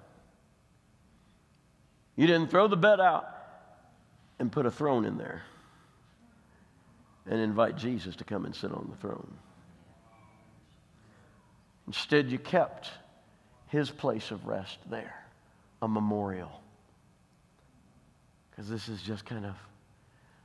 You 2.17 2.27
didn't 2.27 2.51
throw 2.51 2.69
the 2.69 2.77
bed 2.77 3.01
out 3.01 3.29
and 4.39 4.53
put 4.53 4.67
a 4.67 4.71
throne 4.71 5.05
in 5.05 5.17
there 5.17 5.43
and 7.27 7.41
invite 7.41 7.77
Jesus 7.77 8.17
to 8.17 8.25
come 8.25 8.45
and 8.45 8.55
sit 8.55 8.73
on 8.73 8.89
the 8.91 8.97
throne. 8.97 9.33
Instead, 11.93 12.31
you 12.31 12.39
kept 12.39 12.89
his 13.69 13.91
place 13.91 14.31
of 14.31 14.47
rest 14.47 14.79
there, 14.89 15.15
a 15.83 15.87
memorial. 15.87 16.63
Because 18.51 18.67
this 18.67 18.89
is 18.89 19.03
just 19.03 19.27
kind 19.27 19.45
of 19.45 19.55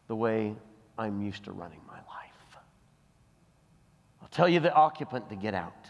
the 0.09 0.15
way 0.15 0.53
I'm 0.97 1.21
used 1.21 1.45
to 1.45 1.53
running 1.53 1.79
my 1.87 1.93
life. 1.93 2.57
I'll 4.21 4.27
tell 4.27 4.49
you 4.49 4.59
the 4.59 4.73
occupant 4.73 5.29
to 5.29 5.37
get 5.37 5.53
out, 5.53 5.89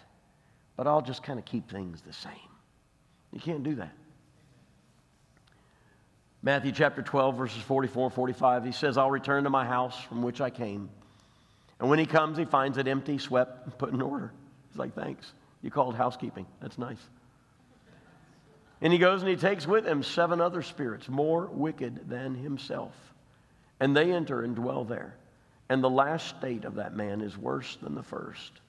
but 0.76 0.86
I'll 0.86 1.02
just 1.02 1.24
kind 1.24 1.40
of 1.40 1.46
keep 1.46 1.72
things 1.72 2.02
the 2.02 2.14
same. 2.14 2.34
You 3.34 3.40
can't 3.40 3.64
do 3.64 3.74
that. 3.76 3.96
Matthew 6.44 6.72
chapter 6.72 7.02
12, 7.02 7.36
verses 7.36 7.64
44 7.64 8.12
45, 8.12 8.64
he 8.64 8.72
says, 8.72 8.96
I'll 8.96 9.10
return 9.10 9.44
to 9.46 9.50
my 9.50 9.66
house 9.66 10.00
from 10.04 10.22
which 10.22 10.40
I 10.40 10.52
came. 10.52 10.88
And 11.80 11.90
when 11.90 11.98
he 11.98 12.06
comes, 12.06 12.38
he 12.38 12.46
finds 12.46 12.78
it 12.78 12.88
empty, 12.88 13.18
swept, 13.18 13.66
and 13.66 13.76
put 13.76 13.92
in 13.92 14.04
order. 14.04 14.32
He's 14.70 14.78
like, 14.78 14.94
Thanks. 14.94 15.34
You 15.62 15.72
called 15.72 15.96
housekeeping. 15.96 16.46
That's 16.62 16.78
nice. 16.78 17.02
And 18.82 18.94
he 18.94 19.00
goes 19.00 19.22
and 19.22 19.30
he 19.30 19.36
takes 19.36 19.66
with 19.66 19.86
him 19.86 20.04
seven 20.04 20.40
other 20.40 20.62
spirits, 20.62 21.10
more 21.10 21.48
wicked 21.48 22.08
than 22.10 22.36
himself. 22.36 22.94
And 23.80 23.96
they 23.96 24.12
enter 24.12 24.44
and 24.44 24.56
dwell 24.56 24.84
there. 24.84 25.16
And 25.70 25.84
the 25.84 25.90
last 25.90 26.38
state 26.38 26.64
of 26.64 26.76
that 26.76 26.96
man 26.96 27.22
is 27.22 27.38
worse 27.38 27.78
than 27.82 27.96
the 27.96 28.04
first. 28.04 28.62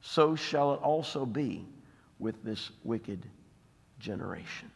So 0.00 0.34
shall 0.34 0.74
it 0.74 0.80
also 0.82 1.26
be 1.26 1.66
with 2.18 2.42
this 2.42 2.70
wicked 2.84 3.26
generation. 3.98 4.70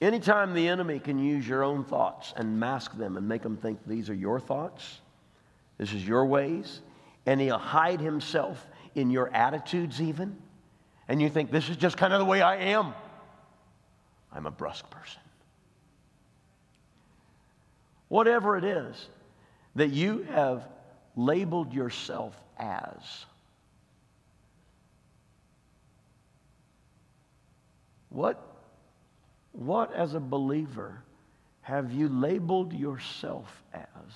Anytime 0.00 0.52
the 0.52 0.66
enemy 0.66 0.98
can 0.98 1.18
use 1.18 1.46
your 1.46 1.62
own 1.62 1.84
thoughts 1.84 2.32
and 2.36 2.58
mask 2.58 2.96
them 2.98 3.16
and 3.16 3.26
make 3.28 3.42
them 3.42 3.56
think 3.56 3.78
these 3.86 4.10
are 4.10 4.14
your 4.14 4.40
thoughts, 4.40 5.00
this 5.78 5.92
is 5.92 6.06
your 6.06 6.26
ways, 6.26 6.80
and 7.26 7.40
he'll 7.40 7.58
hide 7.58 8.00
himself 8.00 8.66
in 8.94 9.10
your 9.10 9.32
attitudes 9.34 10.00
even, 10.00 10.36
and 11.08 11.20
you 11.20 11.28
think 11.28 11.50
this 11.50 11.68
is 11.68 11.76
just 11.76 11.96
kind 11.96 12.12
of 12.12 12.18
the 12.18 12.24
way 12.24 12.42
I 12.42 12.56
am, 12.56 12.94
I'm 14.32 14.46
a 14.46 14.50
brusque 14.50 14.88
person. 14.90 15.20
Whatever 18.08 18.58
it 18.58 18.64
is 18.64 19.08
that 19.74 19.90
you 19.90 20.26
have 20.30 20.68
labeled 21.16 21.72
yourself 21.72 22.34
as, 22.58 23.24
what 28.10 28.52
what, 29.52 29.92
as 29.94 30.14
a 30.14 30.20
believer, 30.20 31.02
have 31.60 31.92
you 31.92 32.08
labeled 32.08 32.72
yourself 32.72 33.62
as 33.72 34.12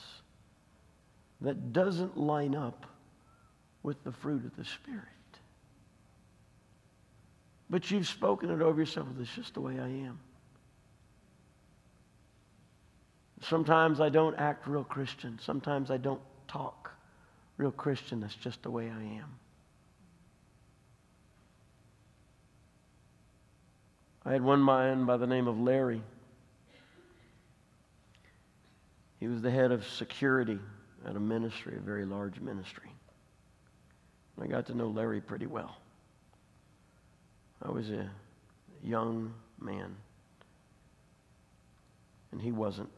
that 1.41 1.73
doesn't 1.73 2.17
line 2.17 2.55
up 2.55 2.87
with 3.87 4.03
the 4.03 4.11
fruit 4.11 4.45
of 4.45 4.57
the 4.57 4.65
Spirit? 4.65 5.05
But 7.71 7.89
you've 7.89 8.09
spoken 8.09 8.51
it 8.51 8.61
over 8.61 8.81
yourself. 8.81 9.07
Is 9.21 9.29
just 9.35 9.55
the 9.55 9.61
way 9.61 9.79
I 9.79 9.87
am. 9.87 10.19
Sometimes 13.43 14.01
I 14.01 14.09
don't 14.09 14.35
act 14.35 14.67
real 14.67 14.83
Christian. 14.83 15.39
Sometimes 15.41 15.93
I 15.93 15.99
don't 15.99 16.21
talk 16.49 16.91
real 17.59 17.71
Christian. 17.71 18.21
That's 18.21 18.35
just 18.35 18.61
the 18.65 18.71
way 18.71 18.91
I 18.91 19.03
am. 19.21 19.37
I 24.25 24.33
had 24.33 24.43
one 24.43 24.65
man 24.65 25.07
by 25.07 25.17
the 25.17 25.29
name 25.29 25.47
of 25.47 25.61
Larry. 25.61 26.03
He 29.21 29.29
was 29.29 29.43
the 29.43 29.51
head 29.51 29.71
of 29.71 29.87
security 29.87 30.59
at 31.07 31.15
a 31.15 31.21
ministry, 31.21 31.77
a 31.77 31.81
very 31.81 32.05
large 32.05 32.41
ministry. 32.41 32.91
I 34.41 34.47
got 34.47 34.67
to 34.67 34.75
know 34.75 34.89
Larry 34.89 35.21
pretty 35.21 35.47
well. 35.47 35.77
I 37.63 37.71
was 37.71 37.91
a 37.91 38.09
young 38.83 39.33
man, 39.61 39.97
and 42.33 42.41
he 42.41 42.53
wasn't. 42.53 42.91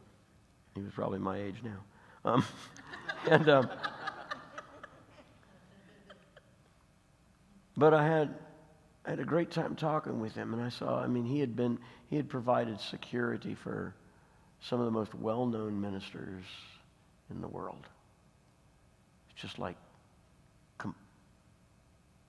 He 0.75 0.81
was 0.81 0.91
probably 0.93 1.19
my 1.19 1.39
age 1.39 1.55
now. 1.63 1.79
Um, 2.25 2.45
and 3.29 3.49
um, 3.49 3.69
but 7.77 7.93
I 7.93 8.05
had 8.05 8.35
I 9.05 9.11
had 9.11 9.19
a 9.19 9.25
great 9.25 9.49
time 9.49 9.75
talking 9.75 10.19
with 10.19 10.35
him, 10.35 10.53
and 10.53 10.61
I 10.61 10.69
saw. 10.69 11.01
I 11.01 11.07
mean, 11.07 11.25
he 11.25 11.39
had 11.39 11.55
been 11.55 11.79
he 12.07 12.17
had 12.17 12.27
provided 12.27 12.81
security 12.81 13.55
for 13.55 13.95
some 14.61 14.79
of 14.79 14.85
the 14.85 14.91
most 14.91 15.15
well-known 15.15 15.79
ministers 15.79 16.43
in 17.29 17.39
the 17.39 17.47
world. 17.47 17.87
It's 19.31 19.41
just 19.41 19.57
like 19.57 19.77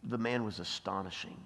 the 0.04 0.19
man 0.19 0.45
was 0.45 0.59
astonishing 0.59 1.37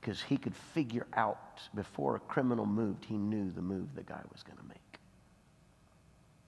because 0.00 0.22
he 0.22 0.36
could 0.36 0.54
figure 0.54 1.06
out 1.14 1.60
before 1.74 2.16
a 2.16 2.20
criminal 2.20 2.66
moved, 2.66 3.04
he 3.04 3.16
knew 3.16 3.50
the 3.50 3.62
move 3.62 3.94
the 3.94 4.02
guy 4.02 4.20
was 4.32 4.42
going 4.42 4.56
to 4.58 4.64
make. 4.64 4.76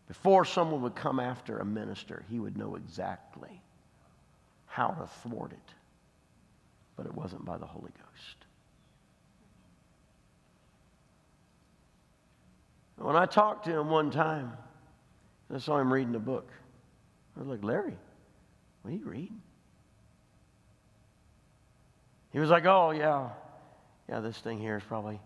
Before 0.08 0.44
someone 0.44 0.82
would 0.82 0.94
come 0.94 1.20
after 1.20 1.58
a 1.58 1.64
minister, 1.64 2.24
he 2.30 2.38
would 2.38 2.56
know 2.56 2.76
exactly 2.76 3.60
how 4.66 4.88
to 4.88 5.06
thwart 5.06 5.52
it. 5.52 5.74
But 6.96 7.06
it 7.06 7.14
wasn't 7.14 7.44
by 7.44 7.58
the 7.58 7.66
Holy 7.66 7.90
Ghost. 7.90 8.36
When 12.96 13.16
I 13.16 13.26
talked 13.26 13.64
to 13.64 13.78
him 13.78 13.88
one 13.88 14.10
time, 14.10 14.52
I 15.52 15.58
saw 15.58 15.78
him 15.78 15.92
reading 15.92 16.14
a 16.14 16.20
book. 16.20 16.50
I 17.36 17.40
was 17.40 17.48
like, 17.48 17.64
Larry, 17.64 17.96
what 18.82 18.92
are 18.92 18.96
you 18.96 19.04
reading? 19.04 19.40
He 22.32 22.38
was 22.38 22.50
like, 22.50 22.64
oh, 22.64 22.90
yeah, 22.90 23.28
yeah, 24.08 24.20
this 24.20 24.38
thing 24.38 24.58
here 24.58 24.76
is 24.76 24.82
probably, 24.84 25.20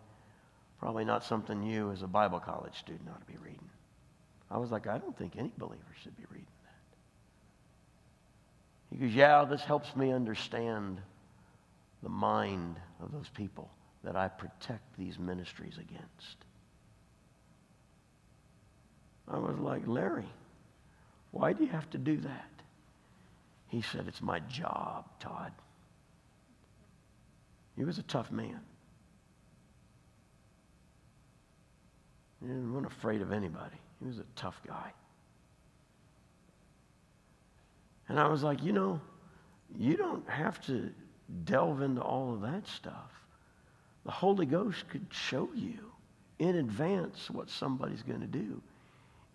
probably 0.80 1.04
not 1.04 1.24
something 1.24 1.62
you 1.62 1.90
as 1.92 2.02
a 2.02 2.06
Bible 2.06 2.40
college 2.40 2.76
student 2.78 3.08
ought 3.08 3.20
to 3.20 3.32
be 3.32 3.38
reading. 3.38 3.68
I 4.50 4.58
was 4.58 4.70
like, 4.70 4.86
I 4.86 4.98
don't 4.98 5.16
think 5.16 5.34
any 5.38 5.52
believer 5.56 5.82
should 6.02 6.16
be 6.16 6.24
reading 6.30 6.46
that. 8.90 8.96
He 8.96 9.06
goes, 9.06 9.14
yeah, 9.14 9.44
this 9.44 9.62
helps 9.62 9.94
me 9.96 10.12
understand 10.12 11.00
the 12.02 12.08
mind 12.08 12.76
of 13.02 13.12
those 13.12 13.28
people 13.28 13.70
that 14.04 14.16
I 14.16 14.28
protect 14.28 14.96
these 14.96 15.18
ministries 15.18 15.74
against. 15.78 16.36
I 19.28 19.38
was 19.38 19.58
like, 19.58 19.82
Larry, 19.86 20.28
why 21.32 21.52
do 21.52 21.64
you 21.64 21.70
have 21.70 21.90
to 21.90 21.98
do 21.98 22.16
that? 22.18 22.50
He 23.68 23.82
said, 23.82 24.06
It's 24.06 24.22
my 24.22 24.38
job, 24.40 25.04
Todd. 25.20 25.52
He 27.76 27.84
was 27.84 27.98
a 27.98 28.02
tough 28.02 28.30
man. 28.30 28.60
He 32.40 32.48
wasn't 32.48 32.86
afraid 32.86 33.22
of 33.22 33.32
anybody. 33.32 33.76
He 34.00 34.06
was 34.06 34.18
a 34.18 34.24
tough 34.34 34.60
guy. 34.66 34.92
And 38.08 38.20
I 38.20 38.28
was 38.28 38.42
like, 38.42 38.62
you 38.62 38.72
know, 38.72 39.00
you 39.76 39.96
don't 39.96 40.28
have 40.28 40.64
to 40.66 40.90
delve 41.44 41.82
into 41.82 42.00
all 42.00 42.32
of 42.32 42.40
that 42.42 42.68
stuff. 42.68 43.10
The 44.04 44.12
Holy 44.12 44.46
Ghost 44.46 44.88
could 44.88 45.06
show 45.10 45.48
you 45.54 45.78
in 46.38 46.56
advance 46.56 47.28
what 47.30 47.50
somebody's 47.50 48.02
going 48.02 48.20
to 48.20 48.26
do 48.26 48.62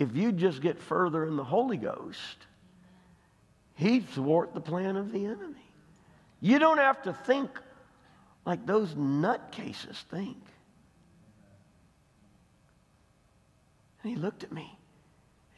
if 0.01 0.15
you 0.15 0.31
just 0.31 0.62
get 0.62 0.79
further 0.79 1.25
in 1.25 1.36
the 1.36 1.43
Holy 1.43 1.77
Ghost, 1.77 2.38
he'd 3.75 4.09
thwart 4.09 4.53
the 4.55 4.59
plan 4.59 4.96
of 4.96 5.11
the 5.11 5.25
enemy. 5.25 5.63
You 6.39 6.57
don't 6.57 6.79
have 6.79 7.03
to 7.03 7.13
think 7.13 7.51
like 8.45 8.65
those 8.65 8.93
nutcases 8.95 9.97
think. 10.09 10.37
And 14.03 14.11
he 14.11 14.15
looked 14.15 14.43
at 14.43 14.51
me, 14.51 14.77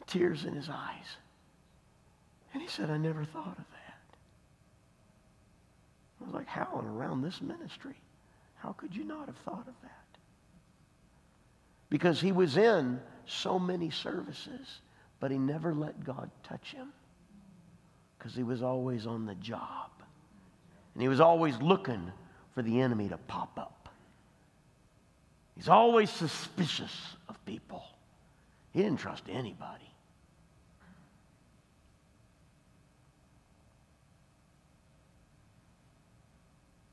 tears 0.06 0.46
in 0.46 0.54
his 0.54 0.70
eyes. 0.70 1.18
And 2.54 2.62
he 2.62 2.68
said, 2.68 2.90
I 2.90 2.98
never 2.98 3.24
thought 3.24 3.58
of 3.58 3.66
that. 3.72 4.18
I 6.22 6.26
was 6.26 6.34
like, 6.34 6.48
how? 6.48 6.80
And 6.80 6.88
around 6.98 7.22
this 7.22 7.42
ministry, 7.42 7.96
how 8.56 8.74
could 8.74 8.96
you 8.96 9.06
not 9.06 9.28
have 9.28 9.38
thought 9.38 9.68
of 9.68 9.74
that? 9.82 10.04
because 11.94 12.20
he 12.20 12.32
was 12.32 12.58
in 12.58 13.00
so 13.28 13.60
many 13.60 13.92
services, 13.92 14.82
but 15.20 15.30
he 15.30 15.38
never 15.38 15.76
let 15.76 16.04
God 16.04 16.32
touch 16.42 16.72
him 16.72 16.88
because 18.18 18.34
he 18.34 18.42
was 18.42 18.64
always 18.64 19.06
on 19.06 19.28
the 19.28 19.36
job. 19.36 19.92
And 20.96 21.04
he 21.04 21.08
was 21.08 21.20
always 21.20 21.56
looking 21.62 22.12
for 22.54 22.62
the 22.62 22.82
enemy 22.82 23.10
to 23.10 23.18
pop 23.18 23.58
up. 23.58 23.90
He's 25.56 25.70
always 25.70 26.10
suspicious 26.10 27.16
of 27.30 27.44
people. 27.46 27.84
He 28.72 28.82
didn't 28.82 29.00
trust 29.00 29.24
anybody. 29.30 29.94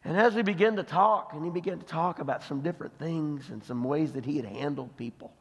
And 0.05 0.19
as 0.19 0.35
we 0.35 0.43
began 0.43 0.77
to 0.77 0.83
talk, 0.83 1.33
and 1.35 1.45
he 1.45 1.51
began 1.51 1.79
to 1.79 1.87
talk 1.87 2.19
about 2.19 2.43
some 2.43 2.63
different 2.63 2.99
things 2.99 3.51
and 3.51 3.63
some 3.63 3.85
ways 3.85 4.13
that 4.15 4.25
he 4.25 4.37
had 4.37 4.47
handled 4.47 4.97
people. 4.97 5.33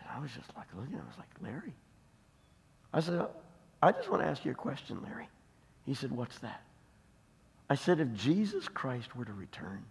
And 0.00 0.08
I 0.14 0.18
was 0.20 0.30
just 0.32 0.54
like 0.56 0.66
looking, 0.76 0.96
I 0.96 1.06
was 1.06 1.18
like, 1.18 1.28
Larry. 1.40 1.74
I 2.92 3.00
said, 3.00 3.26
I 3.82 3.92
just 3.92 4.10
want 4.10 4.22
to 4.22 4.28
ask 4.28 4.44
you 4.44 4.50
a 4.50 4.54
question, 4.54 5.00
Larry. 5.04 5.28
He 5.86 5.94
said, 5.94 6.10
What's 6.10 6.38
that? 6.40 6.62
I 7.70 7.76
said, 7.76 8.00
If 8.00 8.12
Jesus 8.14 8.66
Christ 8.66 9.14
were 9.14 9.24
to 9.24 9.32
return, 9.32 9.84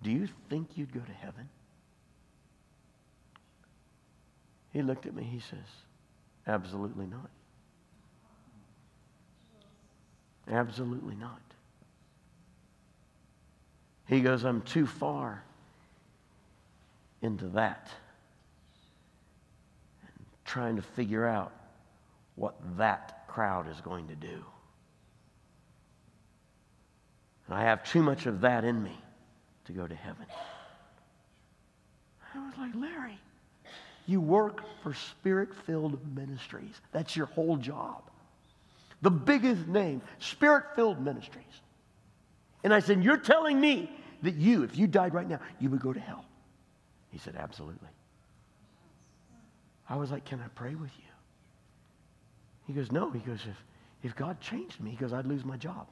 do 0.00 0.12
you 0.12 0.28
think 0.48 0.68
you'd 0.76 0.94
go 0.94 1.00
to 1.00 1.12
heaven? 1.12 1.48
He 4.72 4.80
looked 4.80 5.04
at 5.04 5.14
me, 5.14 5.24
he 5.24 5.40
says, 5.40 5.58
Absolutely 6.46 7.06
not. 7.06 7.30
Absolutely 10.48 11.16
not. 11.16 11.40
He 14.06 14.20
goes, 14.20 14.44
I'm 14.44 14.62
too 14.62 14.86
far 14.86 15.42
into 17.22 17.46
that. 17.48 17.90
And 20.02 20.26
trying 20.44 20.76
to 20.76 20.82
figure 20.82 21.26
out 21.26 21.52
what 22.36 22.54
that 22.76 23.26
crowd 23.26 23.68
is 23.68 23.80
going 23.80 24.06
to 24.08 24.14
do. 24.14 24.44
And 27.52 27.60
I 27.60 27.64
have 27.64 27.84
too 27.84 28.02
much 28.02 28.24
of 28.24 28.40
that 28.40 28.64
in 28.64 28.82
me 28.82 28.96
to 29.66 29.72
go 29.72 29.86
to 29.86 29.94
heaven. 29.94 30.24
I 32.34 32.38
was 32.38 32.54
like, 32.56 32.74
Larry, 32.74 33.18
you 34.06 34.22
work 34.22 34.62
for 34.82 34.94
spirit 34.94 35.50
filled 35.66 35.98
ministries. 36.16 36.80
That's 36.92 37.14
your 37.14 37.26
whole 37.26 37.58
job. 37.58 38.04
The 39.02 39.10
biggest 39.10 39.66
name, 39.66 40.00
spirit 40.18 40.64
filled 40.74 41.04
ministries. 41.04 41.44
And 42.64 42.72
I 42.72 42.80
said, 42.80 43.04
You're 43.04 43.18
telling 43.18 43.60
me 43.60 43.90
that 44.22 44.36
you, 44.36 44.62
if 44.62 44.78
you 44.78 44.86
died 44.86 45.12
right 45.12 45.28
now, 45.28 45.40
you 45.60 45.68
would 45.68 45.82
go 45.82 45.92
to 45.92 46.00
hell? 46.00 46.24
He 47.10 47.18
said, 47.18 47.36
Absolutely. 47.38 47.90
I 49.90 49.96
was 49.96 50.10
like, 50.10 50.24
Can 50.24 50.40
I 50.40 50.48
pray 50.54 50.74
with 50.74 50.92
you? 50.96 51.12
He 52.66 52.72
goes, 52.72 52.90
No. 52.90 53.10
He 53.10 53.18
goes, 53.18 53.40
If, 53.46 53.62
if 54.02 54.16
God 54.16 54.40
changed 54.40 54.80
me, 54.80 54.92
he 54.92 54.96
goes, 54.96 55.12
I'd 55.12 55.26
lose 55.26 55.44
my 55.44 55.58
job. 55.58 55.86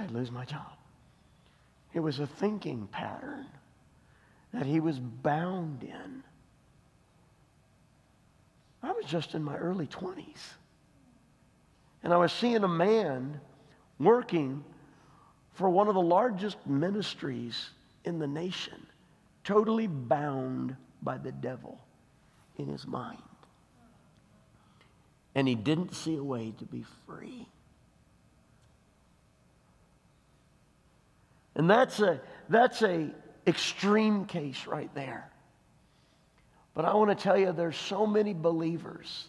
I'd 0.00 0.10
lose 0.10 0.30
my 0.30 0.44
job. 0.44 0.72
It 1.92 2.00
was 2.00 2.20
a 2.20 2.26
thinking 2.26 2.88
pattern 2.90 3.46
that 4.52 4.64
he 4.64 4.80
was 4.80 4.98
bound 4.98 5.82
in. 5.82 6.22
I 8.82 8.92
was 8.92 9.04
just 9.04 9.34
in 9.34 9.42
my 9.42 9.56
early 9.56 9.86
20s. 9.86 10.54
And 12.02 12.14
I 12.14 12.16
was 12.16 12.32
seeing 12.32 12.64
a 12.64 12.68
man 12.68 13.40
working 13.98 14.64
for 15.52 15.68
one 15.68 15.88
of 15.88 15.94
the 15.94 16.00
largest 16.00 16.56
ministries 16.66 17.70
in 18.04 18.18
the 18.18 18.26
nation, 18.26 18.86
totally 19.44 19.86
bound 19.86 20.76
by 21.02 21.18
the 21.18 21.32
devil 21.32 21.78
in 22.56 22.68
his 22.68 22.86
mind. 22.86 23.18
And 25.34 25.46
he 25.46 25.54
didn't 25.54 25.94
see 25.94 26.16
a 26.16 26.24
way 26.24 26.54
to 26.58 26.64
be 26.64 26.84
free. 27.06 27.46
And 31.60 31.68
that's 31.68 32.00
a 32.00 32.18
that's 32.48 32.80
a 32.80 33.10
extreme 33.46 34.24
case 34.24 34.66
right 34.66 34.88
there. 34.94 35.30
But 36.72 36.86
I 36.86 36.94
want 36.94 37.10
to 37.10 37.22
tell 37.22 37.36
you 37.36 37.52
there's 37.52 37.76
so 37.76 38.06
many 38.06 38.32
believers 38.32 39.28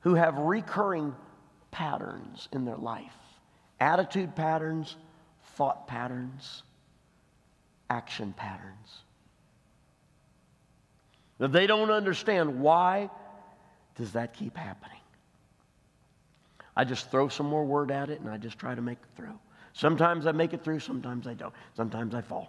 who 0.00 0.16
have 0.16 0.36
recurring 0.38 1.14
patterns 1.70 2.48
in 2.50 2.64
their 2.64 2.76
life 2.76 3.14
attitude 3.78 4.34
patterns, 4.34 4.96
thought 5.54 5.86
patterns 5.86 6.64
action 7.88 8.34
patterns. 8.36 9.04
If 11.38 11.52
they 11.52 11.68
don't 11.68 11.92
understand 11.92 12.58
why 12.58 13.08
does 13.94 14.14
that 14.14 14.34
keep 14.34 14.56
happening? 14.56 15.03
I 16.76 16.84
just 16.84 17.10
throw 17.10 17.28
some 17.28 17.46
more 17.46 17.64
word 17.64 17.90
at 17.90 18.10
it 18.10 18.20
and 18.20 18.28
I 18.28 18.36
just 18.36 18.58
try 18.58 18.74
to 18.74 18.82
make 18.82 18.98
it 18.98 19.16
through. 19.16 19.38
Sometimes 19.72 20.26
I 20.26 20.32
make 20.32 20.52
it 20.52 20.62
through, 20.62 20.80
sometimes 20.80 21.26
I 21.26 21.34
don't. 21.34 21.52
Sometimes 21.76 22.14
I 22.14 22.20
fall. 22.20 22.48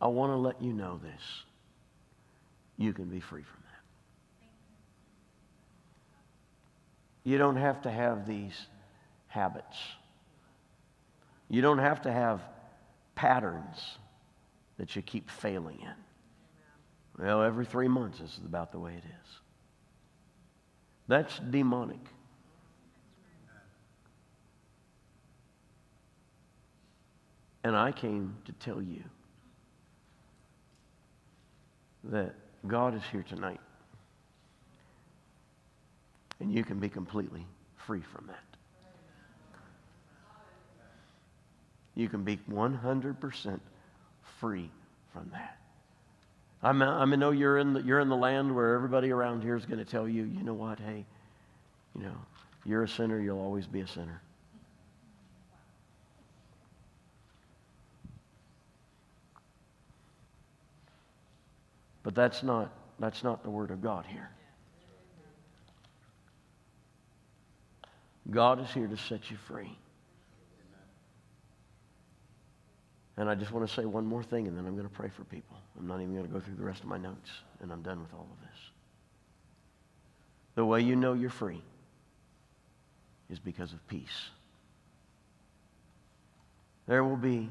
I 0.00 0.08
want 0.08 0.32
to 0.32 0.36
let 0.36 0.60
you 0.60 0.72
know 0.72 0.98
this. 1.02 1.22
You 2.76 2.92
can 2.92 3.04
be 3.04 3.20
free 3.20 3.42
from 3.42 3.62
that. 3.62 4.48
You 7.24 7.38
don't 7.38 7.56
have 7.56 7.82
to 7.82 7.90
have 7.90 8.26
these 8.26 8.66
habits. 9.28 9.78
You 11.48 11.62
don't 11.62 11.78
have 11.78 12.02
to 12.02 12.12
have 12.12 12.40
patterns 13.14 13.98
that 14.78 14.96
you 14.96 15.02
keep 15.02 15.30
failing 15.30 15.78
in. 15.80 17.24
Well, 17.24 17.42
every 17.42 17.66
three 17.66 17.88
months, 17.88 18.18
this 18.18 18.38
is 18.38 18.44
about 18.44 18.72
the 18.72 18.78
way 18.80 18.94
it 18.94 19.04
is. 19.04 19.41
That's 21.12 21.38
demonic. 21.50 22.00
And 27.62 27.76
I 27.76 27.92
came 27.92 28.34
to 28.46 28.52
tell 28.52 28.80
you 28.80 29.02
that 32.04 32.34
God 32.66 32.94
is 32.94 33.02
here 33.12 33.22
tonight. 33.28 33.60
And 36.40 36.50
you 36.50 36.64
can 36.64 36.78
be 36.78 36.88
completely 36.88 37.46
free 37.76 38.00
from 38.00 38.28
that. 38.28 38.56
You 41.94 42.08
can 42.08 42.24
be 42.24 42.38
100% 42.50 43.60
free 44.40 44.70
from 45.12 45.28
that. 45.34 45.58
I'm, 46.62 46.80
I 46.80 47.04
know 47.04 47.32
you're 47.32 47.58
in, 47.58 47.72
the, 47.72 47.82
you're 47.82 47.98
in 47.98 48.08
the 48.08 48.16
land 48.16 48.54
where 48.54 48.74
everybody 48.74 49.10
around 49.10 49.42
here 49.42 49.56
is 49.56 49.66
going 49.66 49.78
to 49.80 49.84
tell 49.84 50.08
you, 50.08 50.24
you 50.24 50.44
know 50.44 50.54
what, 50.54 50.78
hey, 50.78 51.04
you 51.96 52.02
know, 52.02 52.14
you're 52.64 52.84
a 52.84 52.88
sinner, 52.88 53.20
you'll 53.20 53.40
always 53.40 53.66
be 53.66 53.80
a 53.80 53.86
sinner. 53.86 54.22
But 62.04 62.14
that's 62.14 62.42
not, 62.42 62.72
that's 62.98 63.24
not 63.24 63.42
the 63.42 63.50
Word 63.50 63.70
of 63.70 63.82
God 63.82 64.06
here. 64.06 64.30
God 68.30 68.60
is 68.60 68.70
here 68.70 68.86
to 68.86 68.96
set 68.96 69.30
you 69.30 69.36
free. 69.36 69.76
And 73.22 73.30
I 73.30 73.36
just 73.36 73.52
want 73.52 73.68
to 73.68 73.72
say 73.72 73.84
one 73.84 74.04
more 74.04 74.24
thing, 74.24 74.48
and 74.48 74.58
then 74.58 74.66
I'm 74.66 74.74
going 74.74 74.88
to 74.88 74.92
pray 74.92 75.08
for 75.08 75.22
people. 75.22 75.56
I'm 75.78 75.86
not 75.86 76.00
even 76.00 76.12
going 76.12 76.26
to 76.26 76.32
go 76.32 76.40
through 76.40 76.56
the 76.56 76.64
rest 76.64 76.80
of 76.80 76.86
my 76.86 76.98
notes, 76.98 77.30
and 77.60 77.70
I'm 77.70 77.80
done 77.80 78.00
with 78.00 78.12
all 78.12 78.26
of 78.28 78.48
this. 78.48 78.58
The 80.56 80.64
way 80.64 80.80
you 80.80 80.96
know 80.96 81.12
you're 81.12 81.30
free 81.30 81.62
is 83.30 83.38
because 83.38 83.72
of 83.72 83.86
peace. 83.86 84.30
There 86.88 87.04
will 87.04 87.14
be 87.14 87.48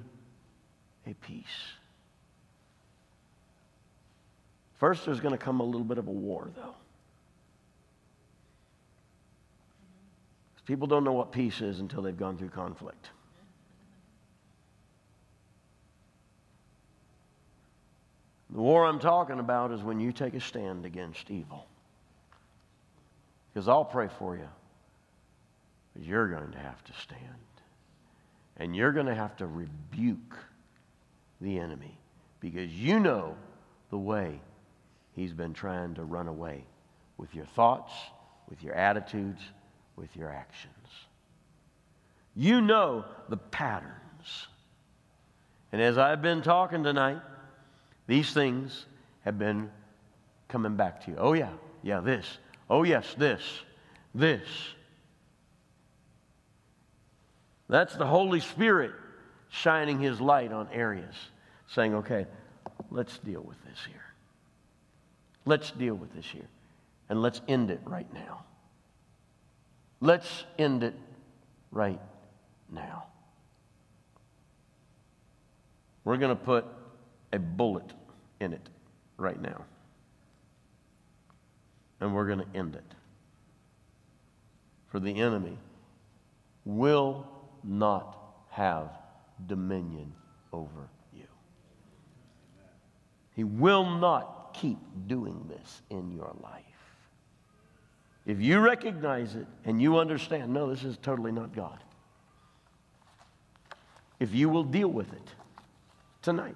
a 1.07 1.13
peace. 1.13 1.45
First, 4.77 5.05
there's 5.05 5.21
going 5.21 5.38
to 5.38 5.41
come 5.41 5.62
a 5.62 5.63
little 5.63 5.86
bit 5.86 5.99
of 5.99 6.10
a 6.10 6.12
war, 6.12 6.49
though. 6.53 6.75
People 10.65 10.88
don't 10.88 11.05
know 11.05 11.13
what 11.13 11.31
peace 11.31 11.62
is 11.62 11.79
until 11.79 12.01
they've 12.01 12.17
gone 12.17 12.38
through 12.38 12.49
conflict. 12.49 13.12
The 18.52 18.62
war 18.62 18.86
I'm 18.86 19.00
talking 19.00 19.40
about 19.40 19.72
is 19.72 19.82
when 19.82 20.00
you 20.00 20.12
take 20.12 20.34
a 20.34 20.42
stand 20.42 20.86
against 20.86 21.32
evil. 21.32 21.66
Because 23.54 23.68
I'll 23.68 23.86
pray 23.86 24.10
for 24.20 24.36
you, 24.36 24.48
but 25.94 26.04
you're 26.04 26.28
going 26.28 26.52
to 26.52 26.58
have 26.58 26.84
to 26.86 26.94
stand. 26.94 27.20
And 28.58 28.76
you're 28.76 28.92
going 28.92 29.08
to 29.08 29.16
have 29.16 29.36
to 29.38 29.48
rebuke 29.48 30.38
the 31.40 31.58
enemy 31.60 31.98
because 32.40 32.70
you 32.72 33.00
know 33.00 33.36
the 33.90 33.98
way 33.98 34.40
he's 35.14 35.34
been 35.34 35.54
trying 35.54 35.96
to 35.96 36.04
run 36.04 36.28
away 36.28 36.64
with 37.18 37.34
your 37.34 37.46
thoughts, 37.46 37.94
with 38.50 38.64
your 38.64 38.74
attitudes, 38.76 39.42
with 39.96 40.16
your 40.16 40.30
actions. 40.30 40.72
You 42.36 42.62
know 42.62 43.06
the 43.30 43.38
patterns. 43.38 44.48
And 45.72 45.82
as 45.82 45.98
I've 45.98 46.22
been 46.22 46.42
talking 46.42 46.84
tonight, 46.84 47.22
these 48.12 48.34
things 48.34 48.88
have 49.21 49.39
been 49.39 49.71
coming 50.50 50.76
back 50.76 51.06
to 51.06 51.12
you. 51.12 51.17
Oh, 51.17 51.32
yeah, 51.32 51.52
yeah, 51.82 52.02
this. 52.02 52.39
Oh, 52.69 52.84
yes, 52.84 53.15
this, 53.17 53.41
this. 54.13 54.45
That's 57.69 57.95
the 57.95 58.06
Holy 58.06 58.41
Spirit 58.41 58.91
shining 59.47 59.97
His 59.97 60.19
light 60.19 60.52
on 60.52 60.67
areas, 60.74 61.15
saying, 61.69 61.95
okay, 61.95 62.26
let's 62.89 63.17
deal 63.19 63.39
with 63.39 63.56
this 63.63 63.80
here. 63.88 64.04
Let's 65.45 65.71
deal 65.71 65.95
with 65.95 66.13
this 66.13 66.26
here. 66.26 66.50
And 67.08 67.21
let's 67.21 67.39
end 67.47 67.71
it 67.71 67.80
right 67.86 68.13
now. 68.13 68.43
Let's 70.02 70.43
end 70.60 70.84
it 70.84 70.95
right 71.71 72.02
now. 72.69 73.06
We're 76.04 76.17
going 76.17 76.36
to 76.36 76.43
put 76.43 76.65
a 77.32 77.39
bullet 77.39 77.93
in 78.41 78.54
it 78.54 78.69
right 79.17 79.39
now. 79.39 79.63
And 81.99 82.13
we're 82.13 82.25
going 82.25 82.39
to 82.39 82.58
end 82.58 82.75
it. 82.75 82.95
For 84.88 84.99
the 84.99 85.21
enemy 85.21 85.58
will 86.65 87.27
not 87.63 88.17
have 88.49 88.89
dominion 89.47 90.12
over 90.51 90.89
you. 91.13 91.23
He 93.36 93.43
will 93.43 93.86
not 93.86 94.54
keep 94.54 94.77
doing 95.08 95.45
this 95.47 95.82
in 95.89 96.12
your 96.12 96.36
life. 96.41 96.63
If 98.25 98.41
you 98.41 98.60
recognize 98.60 99.36
it 99.36 99.47
and 99.65 99.82
you 99.82 99.97
understand, 99.97 100.54
no, 100.54 100.69
this 100.69 100.84
is 100.84 100.97
totally 100.97 101.32
not 101.32 101.56
God. 101.56 101.80
If 104.19 104.36
you 104.36 104.49
will 104.49 104.63
deal 104.63 104.89
with 104.89 105.12
it 105.13 105.27
tonight, 106.21 106.56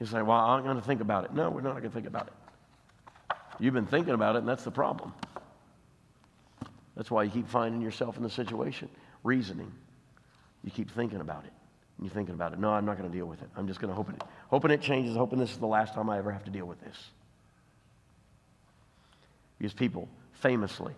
you 0.00 0.06
say, 0.06 0.22
Well, 0.22 0.38
I'm 0.38 0.64
going 0.64 0.76
to 0.76 0.82
think 0.82 1.00
about 1.00 1.24
it. 1.24 1.34
No, 1.34 1.50
we're 1.50 1.60
not 1.60 1.72
going 1.72 1.84
to 1.84 1.90
think 1.90 2.06
about 2.06 2.28
it. 2.28 2.32
You've 3.58 3.74
been 3.74 3.86
thinking 3.86 4.14
about 4.14 4.36
it, 4.36 4.40
and 4.40 4.48
that's 4.48 4.64
the 4.64 4.70
problem. 4.70 5.14
That's 6.96 7.10
why 7.10 7.24
you 7.24 7.30
keep 7.30 7.48
finding 7.48 7.80
yourself 7.80 8.16
in 8.16 8.22
the 8.22 8.30
situation, 8.30 8.88
reasoning. 9.22 9.72
You 10.64 10.70
keep 10.70 10.90
thinking 10.90 11.20
about 11.20 11.44
it. 11.44 11.52
And 11.98 12.06
you're 12.06 12.14
thinking 12.14 12.34
about 12.34 12.52
it. 12.52 12.58
No, 12.58 12.70
I'm 12.70 12.84
not 12.84 12.98
going 12.98 13.10
to 13.10 13.16
deal 13.16 13.26
with 13.26 13.40
it. 13.42 13.48
I'm 13.56 13.66
just 13.66 13.80
going 13.80 13.90
to 13.90 13.94
hope 13.94 14.10
it, 14.10 14.22
hoping 14.48 14.70
it 14.70 14.80
changes, 14.80 15.16
hoping 15.16 15.38
this 15.38 15.50
is 15.50 15.58
the 15.58 15.66
last 15.66 15.94
time 15.94 16.10
I 16.10 16.18
ever 16.18 16.30
have 16.30 16.44
to 16.44 16.50
deal 16.50 16.66
with 16.66 16.80
this. 16.80 16.96
Because 19.58 19.72
people 19.72 20.08
famously 20.32 20.92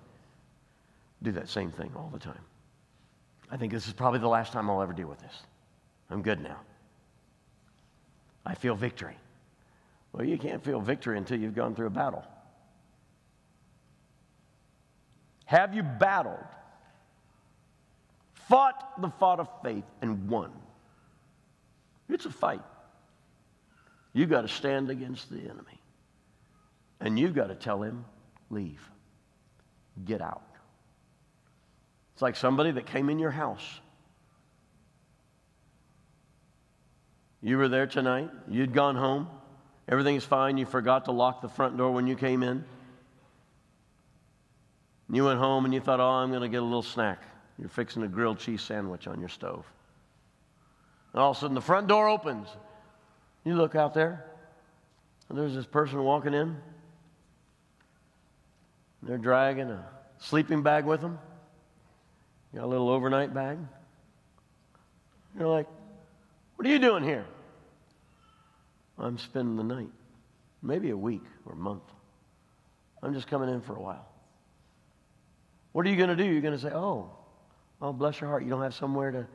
do 1.22 1.32
that 1.32 1.48
same 1.48 1.70
thing 1.70 1.92
all 1.96 2.11
the 2.12 2.18
time. 2.18 2.40
I 3.50 3.56
think 3.56 3.72
this 3.72 3.87
is 3.87 3.92
probably 3.92 4.20
the 4.20 4.28
last 4.28 4.52
time 4.52 4.68
I'll 4.68 4.82
ever 4.82 4.92
deal 4.92 5.08
with 5.08 5.20
this. 5.20 5.42
I'm 6.11 6.22
good 6.22 6.40
now. 6.40 6.58
I 8.48 8.54
feel 8.54 8.74
victory. 8.74 9.16
Well, 10.12 10.24
you 10.24 10.38
can't 10.38 10.64
feel 10.64 10.80
victory 10.80 11.18
until 11.18 11.38
you've 11.38 11.54
gone 11.54 11.74
through 11.74 11.88
a 11.88 11.90
battle. 11.90 12.24
Have 15.44 15.74
you 15.74 15.82
battled, 15.82 16.44
fought 18.48 19.00
the 19.02 19.11
fight 19.11 19.38
of 19.38 19.48
faith, 19.62 19.84
and 20.00 20.28
won? 20.28 20.50
It's 22.08 22.24
a 22.24 22.30
fight. 22.30 22.62
You've 24.14 24.30
got 24.30 24.42
to 24.42 24.48
stand 24.48 24.90
against 24.90 25.30
the 25.30 25.40
enemy. 25.40 25.80
And 27.00 27.18
you've 27.18 27.34
got 27.34 27.48
to 27.48 27.54
tell 27.54 27.82
him, 27.82 28.06
leave. 28.48 28.80
Get 30.06 30.22
out. 30.22 30.42
It's 32.14 32.22
like 32.22 32.34
somebody 32.34 32.70
that 32.72 32.87
came 32.87 33.11
in 33.11 33.18
your 33.18 33.30
house. 33.30 33.80
You 37.42 37.59
were 37.59 37.68
there 37.68 37.87
tonight. 37.87 38.31
You'd 38.48 38.72
gone 38.72 38.96
home. 38.96 39.29
Everything's 39.88 40.24
fine. 40.24 40.59
You 40.59 40.66
forgot 40.66 41.07
to 41.07 41.12
lock 41.12 41.40
the 41.40 41.48
front 41.48 41.77
door 41.77 41.92
when 41.92 42.07
you 42.07 42.16
came 42.16 42.42
in. 42.42 42.64
You 45.11 45.24
went 45.24 45.38
home 45.38 45.64
and 45.64 45.72
you 45.72 45.81
thought, 45.81 46.01
oh, 46.01 46.05
I'm 46.05 46.31
going 46.31 46.42
to 46.42 46.48
get 46.48 46.61
a 46.61 46.64
little 46.64 46.83
snack. 46.83 47.22
You're 47.59 47.68
fixing 47.68 48.03
a 48.03 48.09
grilled 48.09 48.38
cheese 48.38 48.61
sandwich 48.61 49.07
on 49.07 49.20
your 49.20 49.29
stove. 49.29 49.64
And 51.12 51.22
all 51.22 51.31
of 51.31 51.37
a 51.37 51.40
sudden, 51.40 51.55
the 51.55 51.61
front 51.61 51.87
door 51.87 52.09
opens. 52.09 52.48
You 53.44 53.55
look 53.55 53.74
out 53.74 53.94
there, 53.94 54.27
and 55.29 55.38
there's 55.38 55.55
this 55.55 55.64
person 55.64 56.03
walking 56.03 56.35
in. 56.35 56.57
They're 59.03 59.16
dragging 59.16 59.70
a 59.70 59.87
sleeping 60.18 60.62
bag 60.62 60.85
with 60.85 61.01
them. 61.01 61.18
Got 62.55 62.64
a 62.64 62.66
little 62.66 62.90
overnight 62.90 63.33
bag. 63.33 63.59
You're 65.38 65.48
like, 65.48 65.66
What 66.59 66.66
are 66.66 66.71
you 66.71 66.81
doing 66.81 67.05
here? 67.05 67.25
I'm 68.99 69.16
spending 69.16 69.55
the 69.55 69.62
night, 69.62 69.92
maybe 70.61 70.90
a 70.90 70.97
week 70.97 71.23
or 71.47 71.53
a 71.53 71.57
month. 71.57 71.85
I'm 73.01 73.14
just 73.14 73.29
coming 73.29 73.49
in 73.49 73.61
for 73.61 73.77
a 73.77 73.81
while. 73.81 74.09
What 75.71 75.87
are 75.87 75.88
you 75.88 75.94
going 75.94 76.09
to 76.09 76.16
do? 76.16 76.25
You're 76.25 76.40
going 76.40 76.57
to 76.57 76.61
say, 76.61 76.73
oh, 76.75 77.12
oh, 77.81 77.92
bless 77.92 78.21
your 78.21 78.29
heart. 78.29 78.42
You 78.42 78.51
don't 78.51 78.61
have 78.61 78.75
somewhere 78.75 79.12
to, 79.12 79.27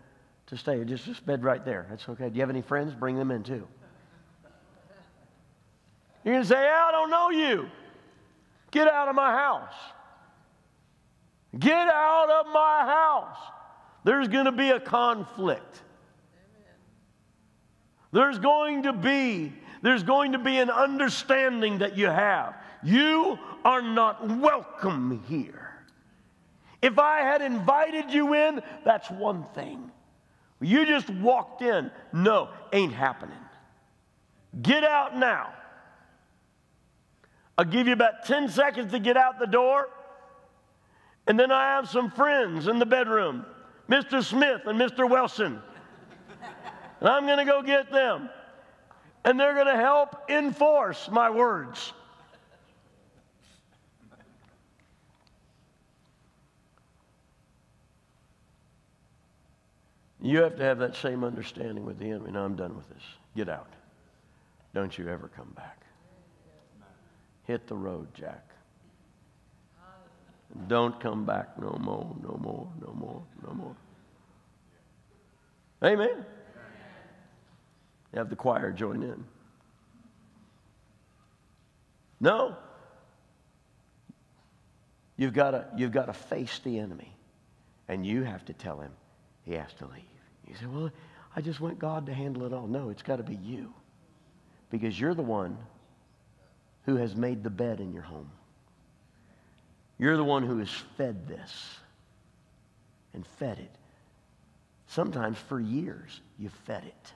to 0.48 0.58
stay. 0.58 0.84
Just, 0.84 1.06
just 1.06 1.26
bed 1.26 1.46
right 1.46 1.64
there. 1.64 1.88
That's 1.90 2.10
okay. 2.10 2.28
Do 2.28 2.36
you 2.36 2.42
have 2.42 2.50
any 2.50 2.62
friends? 2.62 2.94
Bring 2.94 3.16
them 3.16 3.32
in 3.32 3.42
too. 3.42 3.66
You're 6.26 6.34
going 6.34 6.44
to 6.44 6.50
say, 6.50 6.58
I 6.58 6.92
don't 6.92 7.10
know 7.10 7.30
you. 7.30 7.70
Get 8.72 8.90
out 8.90 9.08
of 9.08 9.16
my 9.16 9.32
house. 9.32 9.74
Get 11.58 11.88
out 11.88 12.30
of 12.30 12.48
my 12.52 12.80
house. 12.82 13.38
There's 14.04 14.28
going 14.28 14.44
to 14.44 14.52
be 14.52 14.72
a 14.72 14.80
conflict. 14.82 15.83
There's 18.14 18.40
going 18.40 18.84
to 18.84 18.94
be 18.94 19.52
there's 19.82 20.04
going 20.04 20.32
to 20.32 20.40
be 20.40 20.60
an 20.60 20.70
understanding 20.70 21.80
that 21.80 21.98
you 21.98 22.06
have. 22.06 22.56
You 22.84 23.38
are 23.66 23.82
not 23.82 24.26
welcome 24.40 25.22
here. 25.28 25.74
If 26.82 26.98
I 27.00 27.20
had 27.20 27.42
invited 27.42 28.10
you 28.12 28.34
in, 28.34 28.62
that's 28.86 29.10
one 29.10 29.46
thing. 29.54 29.92
You 30.62 30.86
just 30.86 31.10
walked 31.10 31.62
in. 31.62 31.92
No, 32.14 32.50
ain't 32.72 32.94
happening. 32.94 33.38
Get 34.62 34.86
out 34.86 35.18
now. 35.18 35.54
I'll 37.58 37.66
give 37.66 37.88
you 37.88 37.94
about 37.94 38.26
10 38.26 38.48
seconds 38.48 38.94
to 38.94 39.00
get 39.00 39.18
out 39.18 39.38
the 39.38 39.48
door. 39.48 39.90
And 41.28 41.38
then 41.38 41.52
I 41.52 41.76
have 41.76 41.90
some 41.90 42.10
friends 42.10 42.68
in 42.68 42.80
the 42.80 42.86
bedroom, 42.86 43.46
Mr. 43.90 44.24
Smith 44.24 44.62
and 44.66 44.80
Mr. 44.80 45.10
Wilson. 45.10 45.62
And 47.04 47.12
I'm 47.12 47.26
going 47.26 47.38
to 47.38 47.46
go 47.46 47.62
get 47.62 47.92
them. 47.92 48.30
And 49.26 49.38
they're 49.38 49.54
going 49.54 49.68
to 49.68 49.76
help 49.76 50.30
enforce 50.30 51.10
my 51.12 51.30
words. 51.30 51.92
You 60.22 60.42
have 60.44 60.56
to 60.56 60.64
have 60.64 60.80
that 60.80 60.96
same 60.96 61.26
understanding 61.26 61.86
with 61.86 62.00
the 62.00 62.06
enemy. 62.06 62.32
Now 62.32 62.46
I'm 62.46 62.56
done 62.56 62.74
with 62.78 62.88
this. 62.88 63.04
Get 63.36 63.50
out. 63.50 63.68
Don't 64.74 64.98
you 64.98 65.10
ever 65.10 65.28
come 65.28 65.52
back. 65.58 65.82
Hit 67.46 67.68
the 67.68 67.76
road, 67.76 68.08
Jack. 68.14 68.50
Don't 70.68 70.98
come 71.02 71.26
back 71.26 71.60
no 71.60 71.78
more, 71.82 72.16
no 72.22 72.40
more, 72.42 72.70
no 72.80 72.94
more, 72.94 73.22
no 73.46 73.54
more. 73.54 73.76
Amen. 75.84 76.26
Have 78.14 78.30
the 78.30 78.36
choir 78.36 78.72
join 78.72 79.02
in. 79.02 79.24
No. 82.20 82.56
You've 85.18 85.34
got 85.34 85.52
to, 85.52 85.68
you've 85.76 85.92
got 85.92 86.06
to 86.06 86.14
face 86.14 86.60
the 86.64 86.80
enemy, 86.80 87.14
and 87.88 88.06
you 88.06 88.24
have 88.24 88.46
to 88.46 88.54
tell 88.54 88.80
him 88.80 88.92
he 89.44 89.54
has 89.54 89.72
to 89.80 89.86
leave. 89.86 90.04
You 90.48 90.56
say, 90.56 90.66
Well, 90.66 90.92
I 91.36 91.42
just 91.42 91.60
want 91.60 91.80
God 91.80 92.06
to 92.08 92.14
handle 92.14 92.46
it 92.46 92.54
all. 92.54 92.68
No, 92.68 92.90
it's 92.90 93.04
got 93.04 93.18
to 93.18 93.24
be 93.24 93.36
you, 93.36 93.74
because 94.70 95.00
you're 95.00 95.14
the 95.14 95.22
one 95.22 95.58
who 96.86 96.98
has 96.98 97.16
made 97.16 97.44
the 97.44 97.50
bed 97.50 97.80
in 97.80 97.94
your 97.94 98.04
home. 98.04 98.30
You're 99.98 100.18
the 100.18 100.24
one 100.24 100.44
who 100.44 100.58
has 100.60 100.70
fed 100.98 101.28
this 101.28 101.78
and 103.14 103.26
fed 103.40 103.60
it. 103.60 103.72
Sometimes 104.88 105.38
for 105.38 105.60
years, 105.60 106.22
you've 106.38 106.54
fed 106.66 106.84
it. 106.86 107.14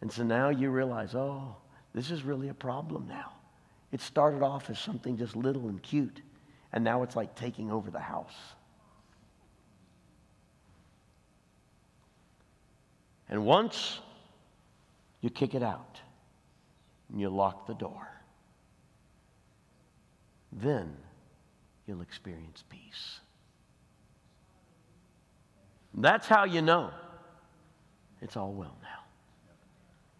And 0.00 0.12
so 0.12 0.22
now 0.22 0.48
you 0.50 0.70
realize, 0.70 1.14
oh, 1.14 1.56
this 1.94 2.10
is 2.10 2.22
really 2.22 2.48
a 2.48 2.54
problem 2.54 3.06
now. 3.08 3.32
It 3.90 4.00
started 4.00 4.42
off 4.42 4.70
as 4.70 4.78
something 4.78 5.16
just 5.16 5.34
little 5.34 5.68
and 5.68 5.82
cute, 5.82 6.20
and 6.72 6.84
now 6.84 7.02
it's 7.02 7.16
like 7.16 7.34
taking 7.34 7.70
over 7.70 7.90
the 7.90 7.98
house. 7.98 8.34
And 13.28 13.44
once 13.44 14.00
you 15.20 15.30
kick 15.30 15.54
it 15.54 15.62
out 15.62 16.00
and 17.10 17.20
you 17.20 17.28
lock 17.28 17.66
the 17.66 17.74
door, 17.74 18.08
then 20.52 20.96
you'll 21.86 22.02
experience 22.02 22.62
peace. 22.68 23.20
That's 25.94 26.26
how 26.26 26.44
you 26.44 26.62
know 26.62 26.90
it's 28.20 28.36
all 28.36 28.52
well 28.52 28.76
now. 28.82 28.97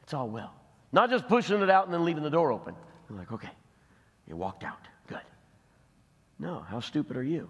It's 0.09 0.15
all 0.15 0.31
well. 0.31 0.55
Not 0.91 1.11
just 1.11 1.29
pushing 1.29 1.61
it 1.61 1.69
out 1.69 1.85
and 1.85 1.93
then 1.93 2.03
leaving 2.03 2.23
the 2.23 2.31
door 2.31 2.51
open. 2.51 2.75
You're 3.11 3.19
like, 3.19 3.31
okay, 3.31 3.51
you 4.27 4.37
walked 4.37 4.65
out. 4.65 4.79
Good. 5.07 5.21
No, 6.39 6.65
how 6.67 6.81
stupid 6.81 7.19
are 7.19 7.23
you? 7.23 7.47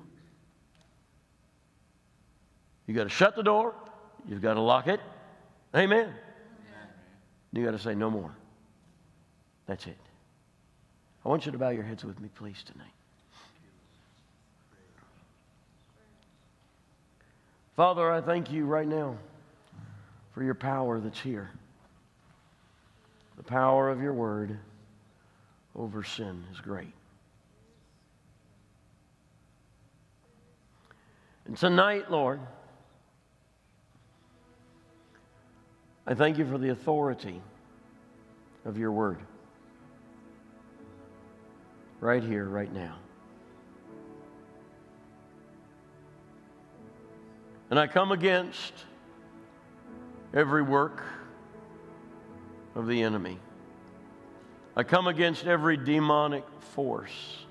You 2.88 2.94
got 2.94 3.04
to 3.04 3.10
shut 3.10 3.36
the 3.36 3.44
door, 3.44 3.76
you've 4.26 4.42
got 4.42 4.54
to 4.54 4.60
lock 4.60 4.88
it. 4.88 4.98
Amen. 5.72 6.00
Amen. 6.00 6.14
You 7.52 7.64
got 7.64 7.70
to 7.70 7.78
say 7.78 7.94
no 7.94 8.10
more. 8.10 8.34
That's 9.66 9.86
it. 9.86 9.96
I 11.24 11.28
want 11.28 11.46
you 11.46 11.52
to 11.52 11.58
bow 11.58 11.68
your 11.68 11.84
heads 11.84 12.04
with 12.04 12.18
me, 12.20 12.28
please, 12.34 12.64
tonight. 12.64 12.88
Father, 17.76 18.10
I 18.10 18.20
thank 18.20 18.50
you 18.50 18.66
right 18.66 18.88
now 18.88 19.16
for 20.34 20.42
your 20.42 20.56
power 20.56 20.98
that's 20.98 21.20
here. 21.20 21.52
The 23.38 23.44
power 23.44 23.88
of 23.88 24.02
your 24.02 24.12
word 24.12 24.58
over 25.76 26.02
sin 26.02 26.44
is 26.52 26.60
great. 26.60 26.92
And 31.46 31.56
tonight, 31.56 32.10
Lord, 32.10 32.40
I 36.04 36.14
thank 36.14 36.36
you 36.36 36.46
for 36.46 36.58
the 36.58 36.70
authority 36.70 37.40
of 38.64 38.76
your 38.76 38.90
word 38.90 39.20
right 42.00 42.22
here, 42.22 42.44
right 42.44 42.72
now. 42.72 42.96
And 47.70 47.78
I 47.78 47.86
come 47.86 48.10
against 48.10 48.72
every 50.34 50.62
work 50.62 51.04
of 52.78 52.86
the 52.86 53.02
enemy. 53.02 53.38
I 54.76 54.84
come 54.84 55.08
against 55.08 55.44
every 55.44 55.76
demonic 55.76 56.44
force 56.74 57.44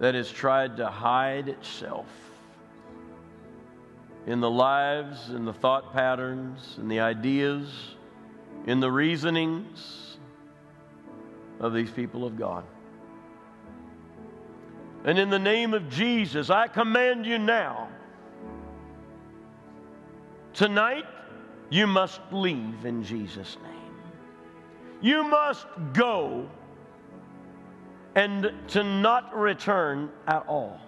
that 0.00 0.16
has 0.16 0.30
tried 0.30 0.78
to 0.78 0.88
hide 0.88 1.48
itself 1.48 2.06
in 4.26 4.40
the 4.40 4.50
lives, 4.50 5.30
in 5.30 5.44
the 5.44 5.52
thought 5.52 5.92
patterns, 5.92 6.76
in 6.78 6.88
the 6.88 7.00
ideas, 7.00 7.68
in 8.66 8.80
the 8.80 8.90
reasonings 8.90 10.18
of 11.60 11.72
these 11.72 11.90
people 11.90 12.24
of 12.24 12.36
God. 12.36 12.64
And 15.04 15.18
in 15.18 15.30
the 15.30 15.38
name 15.38 15.72
of 15.72 15.88
Jesus, 15.88 16.50
I 16.50 16.66
command 16.66 17.24
you 17.24 17.38
now. 17.38 17.88
Tonight, 20.52 21.06
you 21.70 21.86
must 21.86 22.20
leave 22.32 22.84
in 22.84 23.02
Jesus' 23.02 23.56
name. 23.62 23.74
You 25.00 25.22
must 25.22 25.66
go 25.92 26.48
and 28.14 28.52
to 28.68 28.82
not 28.82 29.36
return 29.36 30.10
at 30.26 30.46
all. 30.48 30.80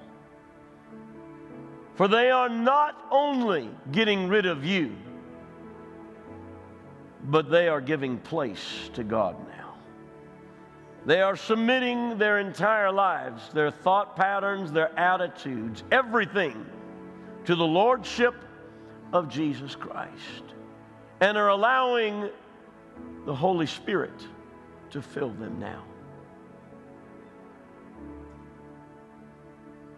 For 1.94 2.08
they 2.08 2.30
are 2.30 2.48
not 2.48 2.96
only 3.10 3.68
getting 3.92 4.28
rid 4.28 4.46
of 4.46 4.64
you, 4.64 4.96
but 7.24 7.50
they 7.50 7.68
are 7.68 7.82
giving 7.82 8.16
place 8.16 8.90
to 8.94 9.04
God 9.04 9.36
now. 9.48 9.74
They 11.04 11.20
are 11.20 11.36
submitting 11.36 12.16
their 12.16 12.38
entire 12.38 12.90
lives, 12.90 13.42
their 13.52 13.70
thought 13.70 14.16
patterns, 14.16 14.72
their 14.72 14.98
attitudes, 14.98 15.84
everything 15.92 16.66
to 17.44 17.54
the 17.54 17.66
Lordship 17.66 18.34
of 19.12 19.28
Jesus 19.28 19.76
Christ 19.76 20.54
and 21.20 21.36
are 21.36 21.48
allowing 21.48 22.28
the 23.26 23.34
Holy 23.34 23.66
Spirit 23.66 24.26
to 24.90 25.02
fill 25.02 25.30
them 25.30 25.58
now. 25.58 25.84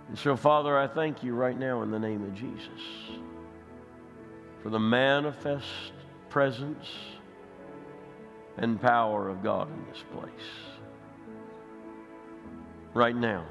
And 0.08 0.18
so, 0.18 0.36
Father, 0.36 0.76
I 0.76 0.86
thank 0.86 1.22
you 1.22 1.34
right 1.34 1.58
now 1.58 1.82
in 1.82 1.90
the 1.90 1.98
name 1.98 2.22
of 2.22 2.34
Jesus 2.34 2.68
for 4.62 4.68
the 4.68 4.78
manifest 4.78 5.92
presence 6.28 6.86
and 8.58 8.80
power 8.80 9.28
of 9.28 9.42
God 9.42 9.68
in 9.68 9.84
this 9.90 10.04
place. 10.12 10.30
Right 12.94 13.16
now, 13.16 13.46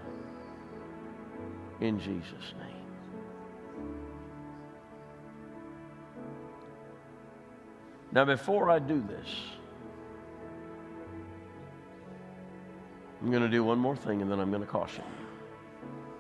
in 1.80 2.00
Jesus' 2.00 2.54
name. 2.60 2.71
Now, 8.12 8.26
before 8.26 8.70
I 8.70 8.80
do 8.80 9.02
this, 9.08 9.28
I'm 13.22 13.30
going 13.30 13.44
to 13.44 13.50
do 13.50 13.64
one 13.64 13.78
more 13.78 13.96
thing 13.96 14.22
and 14.22 14.30
then 14.30 14.40
I'm 14.40 14.50
going 14.50 14.64
to 14.64 14.68
caution 14.68 15.04
you. 15.20 15.28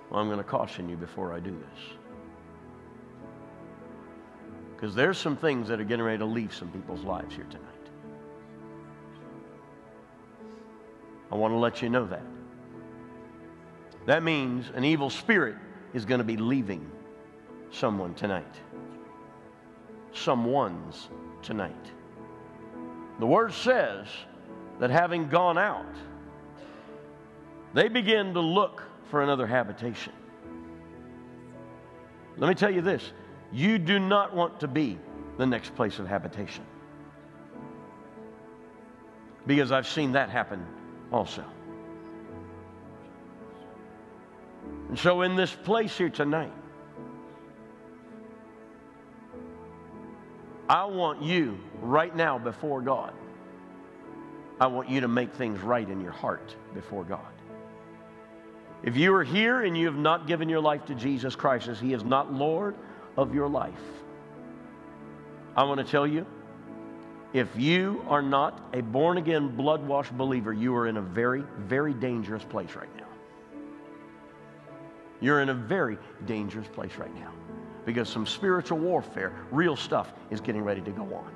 Well, 0.09 0.19
I'm 0.19 0.27
going 0.27 0.37
to 0.37 0.43
caution 0.43 0.87
you 0.87 0.95
before 0.95 1.33
I 1.33 1.39
do 1.39 1.51
this. 1.51 1.83
Because 4.75 4.95
there's 4.95 5.17
some 5.17 5.35
things 5.35 5.67
that 5.67 5.79
are 5.79 5.83
getting 5.83 6.05
ready 6.05 6.17
to 6.19 6.25
leave 6.25 6.53
some 6.53 6.69
people's 6.69 7.03
lives 7.03 7.35
here 7.35 7.45
tonight. 7.45 7.67
I 11.31 11.35
want 11.35 11.53
to 11.53 11.57
let 11.57 11.81
you 11.81 11.89
know 11.89 12.05
that. 12.05 12.23
That 14.05 14.23
means 14.23 14.71
an 14.75 14.83
evil 14.83 15.09
spirit 15.09 15.55
is 15.93 16.05
going 16.05 16.17
to 16.19 16.25
be 16.25 16.37
leaving 16.37 16.89
someone 17.69 18.13
tonight. 18.15 18.55
Someone's 20.13 21.09
tonight. 21.43 21.91
The 23.19 23.25
word 23.25 23.53
says 23.53 24.07
that 24.79 24.89
having 24.89 25.27
gone 25.27 25.57
out, 25.57 25.95
they 27.73 27.87
begin 27.87 28.33
to 28.33 28.39
look 28.39 28.83
for 29.09 29.21
another 29.21 29.45
habitation. 29.45 30.13
Let 32.37 32.47
me 32.47 32.55
tell 32.55 32.71
you 32.71 32.81
this 32.81 33.11
you 33.51 33.77
do 33.77 33.99
not 33.99 34.35
want 34.35 34.59
to 34.61 34.67
be 34.67 34.97
the 35.37 35.45
next 35.45 35.75
place 35.75 35.99
of 35.99 36.07
habitation. 36.07 36.63
Because 39.45 39.71
I've 39.71 39.87
seen 39.87 40.13
that 40.13 40.29
happen 40.29 40.65
also. 41.11 41.43
And 44.89 44.97
so, 44.97 45.21
in 45.21 45.35
this 45.35 45.51
place 45.51 45.97
here 45.97 46.09
tonight, 46.09 46.53
I 50.71 50.85
want 50.85 51.21
you 51.21 51.59
right 51.81 52.15
now 52.15 52.39
before 52.39 52.81
God. 52.81 53.11
I 54.57 54.67
want 54.67 54.87
you 54.87 55.01
to 55.01 55.09
make 55.09 55.33
things 55.33 55.59
right 55.59 55.87
in 55.87 55.99
your 55.99 56.13
heart 56.13 56.55
before 56.73 57.03
God. 57.03 57.33
If 58.81 58.95
you 58.95 59.13
are 59.15 59.23
here 59.25 59.63
and 59.63 59.77
you 59.77 59.87
have 59.87 59.97
not 59.97 60.27
given 60.27 60.47
your 60.47 60.61
life 60.61 60.85
to 60.85 60.95
Jesus 60.95 61.35
Christ 61.35 61.67
as 61.67 61.77
He 61.77 61.91
is 61.91 62.05
not 62.05 62.31
Lord 62.31 62.75
of 63.17 63.35
your 63.35 63.49
life, 63.49 63.73
I 65.57 65.65
want 65.65 65.85
to 65.85 65.91
tell 65.91 66.07
you 66.07 66.25
if 67.33 67.49
you 67.57 68.05
are 68.07 68.21
not 68.21 68.69
a 68.71 68.79
born 68.79 69.17
again, 69.17 69.53
blood 69.57 69.85
washed 69.85 70.17
believer, 70.17 70.53
you 70.53 70.73
are 70.77 70.87
in 70.87 70.95
a 70.95 71.01
very, 71.01 71.43
very 71.57 71.93
dangerous 71.93 72.45
place 72.45 72.75
right 72.75 72.95
now. 72.95 73.07
You're 75.19 75.41
in 75.41 75.49
a 75.49 75.53
very 75.53 75.97
dangerous 76.25 76.69
place 76.69 76.95
right 76.95 77.13
now 77.13 77.33
because 77.85 78.09
some 78.09 78.25
spiritual 78.25 78.77
warfare, 78.77 79.33
real 79.51 79.75
stuff, 79.75 80.13
is 80.29 80.41
getting 80.41 80.63
ready 80.63 80.81
to 80.81 80.91
go 80.91 81.03
on. 81.03 81.31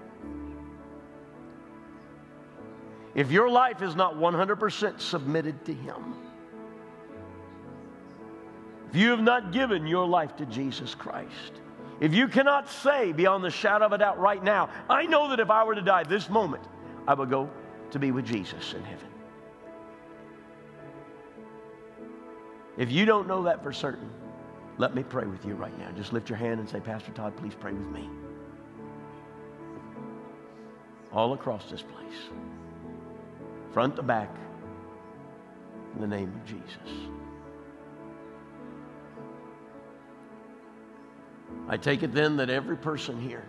If 3.15 3.31
your 3.31 3.49
life 3.49 3.81
is 3.81 3.95
not 3.95 4.15
100% 4.15 4.99
submitted 4.99 5.65
to 5.65 5.73
Him, 5.73 6.15
if 8.89 8.95
you 8.95 9.10
have 9.10 9.21
not 9.21 9.51
given 9.51 9.88
your 9.88 10.08
life 10.08 10.36
to 10.38 10.45
Jesus 10.45 10.93
Christ, 10.93 11.62
if 11.99 12.13
you 12.13 12.27
cannot 12.27 12.69
say 12.69 13.13
beyond 13.13 13.43
the 13.43 13.49
shadow 13.49 13.86
of 13.86 13.93
a 13.93 13.97
doubt 13.97 14.19
right 14.19 14.43
now, 14.43 14.69
I 14.89 15.05
know 15.05 15.29
that 15.29 15.39
if 15.39 15.49
I 15.49 15.63
were 15.63 15.75
to 15.75 15.81
die 15.81 16.03
this 16.03 16.29
moment, 16.29 16.63
I 17.08 17.13
would 17.13 17.29
go 17.29 17.49
to 17.91 17.99
be 17.99 18.12
with 18.12 18.25
Jesus 18.25 18.73
in 18.73 18.84
heaven. 18.84 19.08
If 22.77 22.91
you 22.91 23.05
don't 23.05 23.27
know 23.27 23.43
that 23.43 23.63
for 23.63 23.71
certain, 23.71 24.10
let 24.77 24.93
me 24.93 25.03
pray 25.03 25.25
with 25.25 25.45
you 25.45 25.55
right 25.55 25.77
now. 25.79 25.89
Just 25.91 26.11
lift 26.11 26.29
your 26.29 26.38
hand 26.38 26.59
and 26.59 26.69
say, 26.69 26.79
Pastor 26.79 27.11
Todd, 27.11 27.35
please 27.38 27.53
pray 27.57 27.71
with 27.71 27.88
me. 27.88 28.09
All 31.13 31.33
across 31.33 31.69
this 31.71 31.81
place, 31.81 32.19
front 33.71 33.95
to 33.95 34.03
back, 34.03 34.35
in 35.95 36.01
the 36.01 36.07
name 36.07 36.33
of 36.33 36.45
Jesus. 36.45 37.09
I 41.69 41.77
take 41.77 42.03
it 42.03 42.13
then 42.13 42.38
that 42.38 42.49
every 42.49 42.75
person 42.75 43.19
here, 43.19 43.45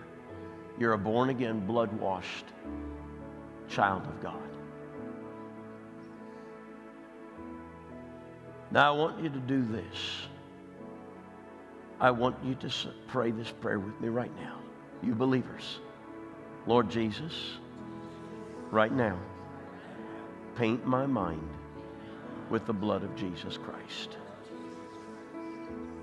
you're 0.78 0.92
a 0.92 0.98
born 0.98 1.30
again, 1.30 1.66
blood 1.66 1.92
washed 1.92 2.46
child 3.68 4.06
of 4.06 4.22
God. 4.22 4.38
Now 8.70 8.94
I 8.94 8.96
want 8.96 9.22
you 9.22 9.28
to 9.28 9.40
do 9.40 9.62
this. 9.62 10.28
I 12.00 12.10
want 12.10 12.36
you 12.44 12.54
to 12.56 12.70
pray 13.06 13.30
this 13.30 13.50
prayer 13.50 13.78
with 13.78 13.98
me 14.00 14.08
right 14.08 14.34
now. 14.36 14.58
You 15.02 15.14
believers. 15.14 15.80
Lord 16.66 16.90
Jesus, 16.90 17.32
right 18.70 18.92
now, 18.92 19.18
paint 20.56 20.86
my 20.86 21.06
mind 21.06 21.48
with 22.50 22.66
the 22.66 22.72
blood 22.72 23.02
of 23.02 23.14
Jesus 23.16 23.56
Christ. 23.56 24.18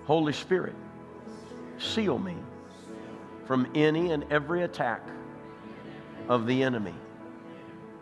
Holy 0.05 0.33
Spirit, 0.33 0.75
seal 1.77 2.17
me 2.17 2.35
from 3.45 3.67
any 3.75 4.11
and 4.11 4.25
every 4.31 4.63
attack 4.63 5.01
of 6.29 6.47
the 6.47 6.63
enemy. 6.63 6.95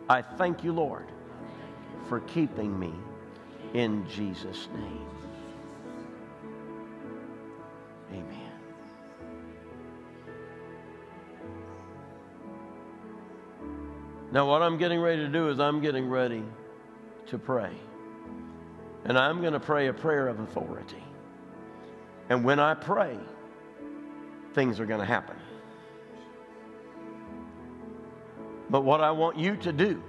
I 0.10 0.22
thank 0.22 0.64
you, 0.64 0.72
Lord, 0.72 1.08
for 2.08 2.20
keeping 2.22 2.78
me 2.78 2.94
in 3.74 4.08
Jesus' 4.08 4.68
name. 4.74 5.08
Now, 14.32 14.48
what 14.48 14.62
I'm 14.62 14.78
getting 14.78 15.02
ready 15.02 15.22
to 15.24 15.28
do 15.28 15.50
is 15.50 15.60
I'm 15.60 15.82
getting 15.82 16.10
ready 16.10 16.44
to 17.28 17.38
pray. 17.38 17.72
And 19.04 19.18
I'm 19.18 19.42
going 19.42 19.54
to 19.54 19.60
pray 19.60 19.88
a 19.88 19.94
prayer 19.94 20.28
of 20.28 20.40
authority. 20.40 21.04
And 22.30 22.46
when 22.46 22.60
I 22.60 22.74
pray, 22.74 23.18
things 24.54 24.80
are 24.80 24.86
going 24.86 25.00
to 25.02 25.06
happen. 25.06 25.36
But 28.70 28.86
what 28.86 29.02
I 29.02 29.12
want 29.12 29.38
you 29.38 29.58
to 29.58 29.74
do, 29.74 30.02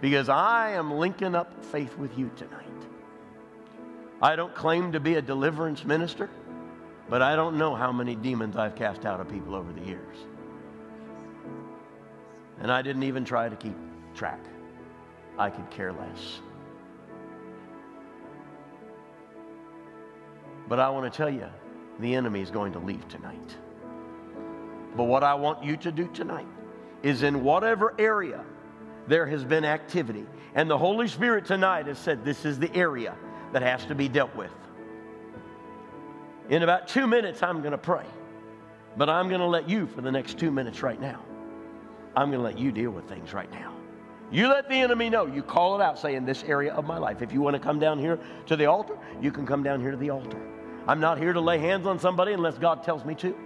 because 0.00 0.28
I 0.28 0.70
am 0.70 0.92
linking 0.92 1.36
up 1.36 1.64
faith 1.64 1.96
with 1.96 2.18
you 2.18 2.30
tonight. 2.36 2.64
I 4.20 4.34
don't 4.34 4.54
claim 4.54 4.90
to 4.92 4.98
be 4.98 5.14
a 5.14 5.22
deliverance 5.22 5.84
minister, 5.84 6.28
but 7.08 7.22
I 7.22 7.36
don't 7.36 7.56
know 7.56 7.76
how 7.76 7.92
many 7.92 8.16
demons 8.16 8.56
I've 8.56 8.74
cast 8.74 9.06
out 9.06 9.20
of 9.20 9.28
people 9.28 9.54
over 9.54 9.72
the 9.72 9.82
years. 9.82 10.16
And 12.60 12.72
I 12.72 12.82
didn't 12.82 13.04
even 13.04 13.24
try 13.24 13.48
to 13.48 13.56
keep 13.56 13.76
track. 14.14 14.40
I 15.38 15.50
could 15.50 15.70
care 15.70 15.92
less. 15.92 16.40
But 20.68 20.80
I 20.80 20.90
want 20.90 21.10
to 21.10 21.16
tell 21.16 21.30
you, 21.30 21.46
the 22.00 22.14
enemy 22.14 22.40
is 22.40 22.50
going 22.50 22.72
to 22.72 22.78
leave 22.78 23.06
tonight. 23.08 23.56
But 24.96 25.04
what 25.04 25.22
I 25.22 25.34
want 25.34 25.64
you 25.64 25.76
to 25.78 25.92
do 25.92 26.08
tonight 26.08 26.46
is 27.02 27.22
in 27.22 27.44
whatever 27.44 27.94
area 27.98 28.44
there 29.06 29.26
has 29.26 29.44
been 29.44 29.64
activity, 29.64 30.26
and 30.54 30.68
the 30.68 30.76
Holy 30.76 31.08
Spirit 31.08 31.46
tonight 31.46 31.86
has 31.86 31.98
said 31.98 32.24
this 32.24 32.44
is 32.44 32.58
the 32.58 32.74
area 32.74 33.14
that 33.52 33.62
has 33.62 33.84
to 33.86 33.94
be 33.94 34.08
dealt 34.08 34.34
with. 34.36 34.50
In 36.50 36.62
about 36.62 36.88
two 36.88 37.06
minutes, 37.06 37.42
I'm 37.42 37.60
going 37.60 37.72
to 37.72 37.78
pray. 37.78 38.04
But 38.96 39.08
I'm 39.08 39.28
going 39.28 39.40
to 39.40 39.46
let 39.46 39.68
you, 39.68 39.86
for 39.86 40.00
the 40.00 40.10
next 40.10 40.38
two 40.38 40.50
minutes 40.50 40.82
right 40.82 41.00
now, 41.00 41.22
I'm 42.18 42.32
going 42.32 42.40
to 42.40 42.44
let 42.44 42.58
you 42.58 42.72
deal 42.72 42.90
with 42.90 43.08
things 43.08 43.32
right 43.32 43.48
now. 43.52 43.72
You 44.32 44.48
let 44.48 44.68
the 44.68 44.74
enemy 44.74 45.08
know. 45.08 45.26
You 45.26 45.40
call 45.40 45.80
it 45.80 45.84
out, 45.84 46.00
say, 46.00 46.16
in 46.16 46.24
this 46.26 46.42
area 46.42 46.74
of 46.74 46.84
my 46.84 46.98
life. 46.98 47.22
If 47.22 47.32
you 47.32 47.40
want 47.40 47.54
to 47.54 47.60
come 47.60 47.78
down 47.78 48.00
here 48.00 48.18
to 48.46 48.56
the 48.56 48.66
altar, 48.66 48.98
you 49.22 49.30
can 49.30 49.46
come 49.46 49.62
down 49.62 49.80
here 49.80 49.92
to 49.92 49.96
the 49.96 50.10
altar. 50.10 50.40
I'm 50.88 50.98
not 50.98 51.18
here 51.18 51.32
to 51.32 51.40
lay 51.40 51.58
hands 51.58 51.86
on 51.86 52.00
somebody 52.00 52.32
unless 52.32 52.58
God 52.58 52.82
tells 52.82 53.04
me 53.04 53.14
to. 53.16 53.36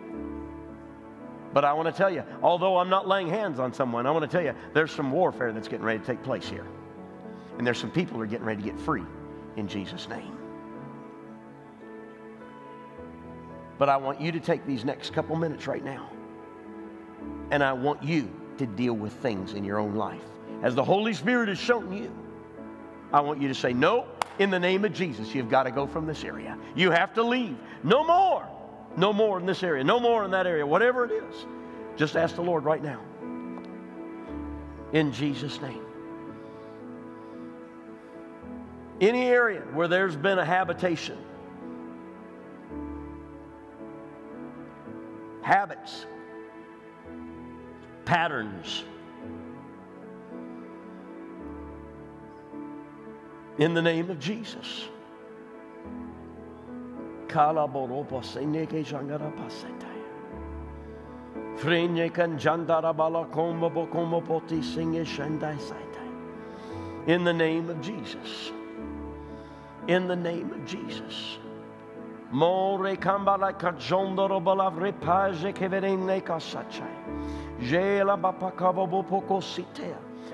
But 1.53 1.67
I 1.67 1.75
want 1.75 1.87
to 1.89 1.93
tell 1.93 2.11
you, 2.11 2.25
although 2.43 2.79
I'm 2.79 2.89
not 2.89 3.07
laying 3.07 3.29
hands 3.29 3.59
on 3.59 3.75
someone, 3.75 4.07
I 4.07 4.11
want 4.11 4.23
to 4.23 4.27
tell 4.29 4.43
you 4.43 4.55
there's 4.73 4.91
some 4.91 5.13
warfare 5.13 5.53
that's 5.53 5.69
getting 5.69 5.85
ready 5.85 5.99
to 5.99 6.07
take 6.07 6.23
place 6.23 6.49
here. 6.49 6.67
And 7.59 7.67
there's 7.67 7.79
some 7.79 7.91
people 7.91 8.17
who 8.17 8.23
are 8.23 8.27
getting 8.27 8.47
ready 8.47 8.63
to 8.63 8.71
get 8.71 8.81
free 8.81 9.05
in 9.57 9.69
Jesus' 9.69 10.09
name. 10.09 10.35
But 13.77 13.91
I 13.91 13.99
want 13.99 14.19
you 14.19 14.33
to 14.33 14.41
take 14.41 14.65
these 14.65 14.83
next 14.83 15.13
couple 15.13 15.37
minutes 15.37 15.67
right 15.67 15.85
now. 15.85 16.09
And 17.51 17.63
I 17.63 17.75
want 17.75 18.03
you 18.03 18.31
to 18.63 18.67
deal 18.67 18.95
with 18.95 19.13
things 19.15 19.55
in 19.55 19.65
your 19.65 19.79
own 19.79 19.97
life. 19.97 20.23
As 20.63 20.75
the 20.75 20.85
Holy 20.85 21.13
Spirit 21.13 21.49
has 21.49 21.59
shown 21.59 21.93
you, 21.93 22.11
I 23.13 23.21
want 23.21 23.43
you 23.43 23.49
to 23.49 23.55
say, 23.55 23.73
No, 23.73 24.07
in 24.39 24.51
the 24.51 24.59
name 24.59 24.85
of 24.85 24.95
Jesus, 24.95 25.35
you've 25.35 25.51
got 25.51 25.65
to 25.65 25.71
go 25.71 25.87
from 25.87 26.07
this 26.07 26.25
area. 26.25 26.57
You 26.75 26.91
have 26.93 27.13
to 27.15 27.23
leave. 27.23 27.57
No 27.83 28.05
more. 28.05 28.49
No 28.97 29.13
more 29.13 29.41
in 29.41 29.47
this 29.47 29.63
area. 29.63 29.83
No 29.83 29.99
more 29.99 30.25
in 30.25 30.31
that 30.31 30.47
area. 30.47 30.65
Whatever 30.65 31.05
it 31.05 31.11
is, 31.11 31.47
just 31.97 32.17
ask 32.17 32.37
the 32.37 32.43
Lord 32.43 32.65
right 32.65 32.83
now. 32.83 33.01
In 34.93 35.13
Jesus' 35.13 35.61
name. 35.61 35.83
Any 39.01 39.25
area 39.25 39.63
where 39.73 39.89
there's 39.89 40.15
been 40.15 40.39
a 40.39 40.45
habitation, 40.45 41.19
habits, 45.41 46.07
patterns. 48.05 48.85
In 53.59 53.75
the 53.75 53.83
name 53.83 54.11
of 54.11 54.19
Jesus. 54.19 54.89
In 67.07 67.25
the 67.25 67.33
name 67.33 67.71
of 67.71 67.81
Jesus. 67.81 68.53
In 69.89 70.09
the 70.09 70.17
name 70.17 70.53
of 70.53 70.65
Jesus. 70.67 71.39
More 72.31 72.97
kambala 72.97 73.53
kajondoro 73.53 74.43
balavre 74.43 74.93
paje 74.93 75.53
keverene 75.53 76.23
kasachai. 76.23 77.42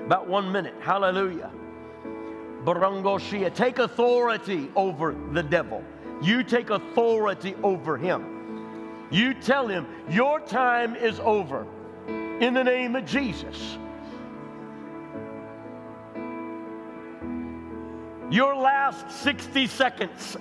About 0.05 0.29
one 0.29 0.51
minute. 0.51 0.75
Hallelujah. 0.81 1.51
Take 3.55 3.79
authority 3.79 4.71
over 4.75 5.15
the 5.33 5.43
devil. 5.43 5.83
You 6.23 6.43
take 6.43 6.71
authority 6.71 7.55
over 7.63 7.97
him. 7.97 9.07
You 9.11 9.35
tell 9.35 9.67
him, 9.69 9.87
Your 10.09 10.41
time 10.41 10.97
is 10.97 11.21
over 11.21 11.67
in 12.41 12.55
the 12.55 12.65
name 12.65 12.97
of 12.97 13.05
Jesus. 13.05 13.79
Your 18.31 18.55
last 18.57 19.11
60 19.23 19.67
seconds 19.69 20.37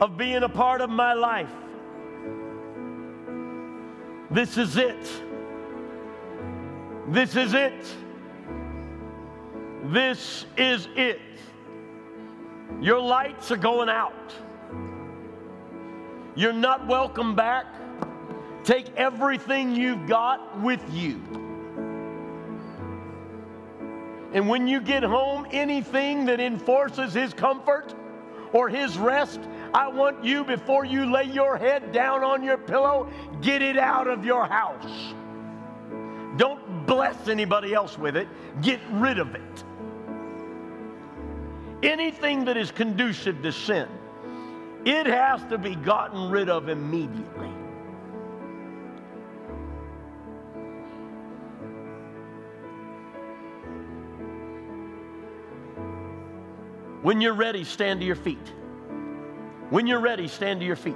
of 0.00 0.16
being 0.16 0.42
a 0.42 0.48
part 0.48 0.80
of 0.80 0.90
my 0.90 1.12
life. 1.12 1.52
This 4.30 4.56
is 4.56 4.76
it. 4.76 5.22
This 7.08 7.34
is 7.36 7.52
it. 7.54 7.86
This 9.84 10.46
is 10.56 10.88
it. 10.96 11.20
Your 12.80 13.00
lights 13.00 13.50
are 13.50 13.56
going 13.56 13.88
out. 13.88 14.34
You're 16.34 16.52
not 16.52 16.86
welcome 16.86 17.34
back. 17.34 17.66
Take 18.64 18.94
everything 18.96 19.74
you've 19.74 20.06
got 20.06 20.60
with 20.60 20.82
you. 20.92 21.20
And 24.32 24.48
when 24.48 24.66
you 24.66 24.80
get 24.80 25.02
home, 25.02 25.46
anything 25.50 26.24
that 26.26 26.40
enforces 26.40 27.12
his 27.12 27.34
comfort 27.34 27.94
or 28.52 28.68
his 28.68 28.96
rest, 28.96 29.40
I 29.74 29.88
want 29.88 30.24
you, 30.24 30.44
before 30.44 30.84
you 30.84 31.12
lay 31.12 31.24
your 31.24 31.56
head 31.56 31.92
down 31.92 32.22
on 32.22 32.42
your 32.42 32.56
pillow, 32.56 33.10
get 33.42 33.60
it 33.60 33.76
out 33.76 34.06
of 34.06 34.24
your 34.24 34.46
house. 34.46 35.14
Don't 36.36 36.71
bless 36.86 37.28
anybody 37.28 37.74
else 37.74 37.98
with 37.98 38.16
it, 38.16 38.28
get 38.60 38.80
rid 38.90 39.18
of 39.18 39.34
it. 39.34 39.64
Anything 41.82 42.44
that 42.44 42.56
is 42.56 42.70
conducive 42.70 43.42
to 43.42 43.52
sin, 43.52 43.88
it 44.84 45.06
has 45.06 45.42
to 45.50 45.58
be 45.58 45.74
gotten 45.74 46.30
rid 46.30 46.48
of 46.48 46.68
immediately. 46.68 47.50
When 57.02 57.20
you're 57.20 57.34
ready, 57.34 57.64
stand 57.64 58.00
to 58.00 58.06
your 58.06 58.14
feet. 58.14 58.52
When 59.70 59.88
you're 59.88 60.00
ready, 60.00 60.28
stand 60.28 60.60
to 60.60 60.66
your 60.66 60.76
feet. 60.76 60.94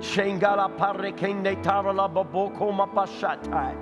Shengala 0.00 0.68
parrekende 0.76 1.62
tarala 1.62 2.08
baboko 2.12 2.70
mapashatai. 2.70 3.74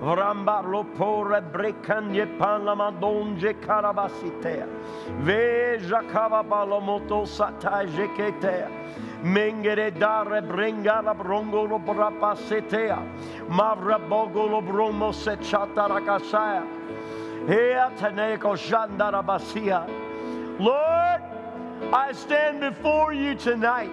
Vramba 0.00 0.62
lopore 0.64 1.40
brekanye 1.52 2.26
panama 2.38 2.90
donje 3.00 3.54
karabasitea. 3.60 4.66
Veja 5.20 6.02
kavabalo 6.10 6.82
moto 6.82 7.24
satai 7.24 7.86
jeketea. 7.86 8.68
Mengere 9.22 9.90
dare 9.96 10.40
brengala 10.42 11.14
brongolo 11.14 11.78
brapasetea. 11.78 12.98
Mavra 13.48 13.98
bogolo 14.08 14.60
bromo 14.66 15.12
sechata 15.12 15.88
rakasaya. 15.88 16.64
Hea 17.46 17.90
teneko 17.98 18.56
shandarabasia. 18.56 19.97
Lord, 20.58 21.22
I 21.92 22.12
stand 22.12 22.60
before 22.60 23.12
you 23.12 23.36
tonight 23.36 23.90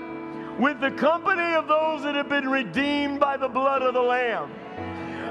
with 0.60 0.80
the 0.80 0.92
company 0.92 1.54
of 1.54 1.68
those 1.68 2.02
that 2.04 2.16
have 2.16 2.28
been 2.28 2.50
redeemed 2.50 3.20
by 3.20 3.38
the 3.38 3.48
blood 3.48 3.84
of 3.84 3.94
the 3.94 4.02
Lamb. 4.02 4.50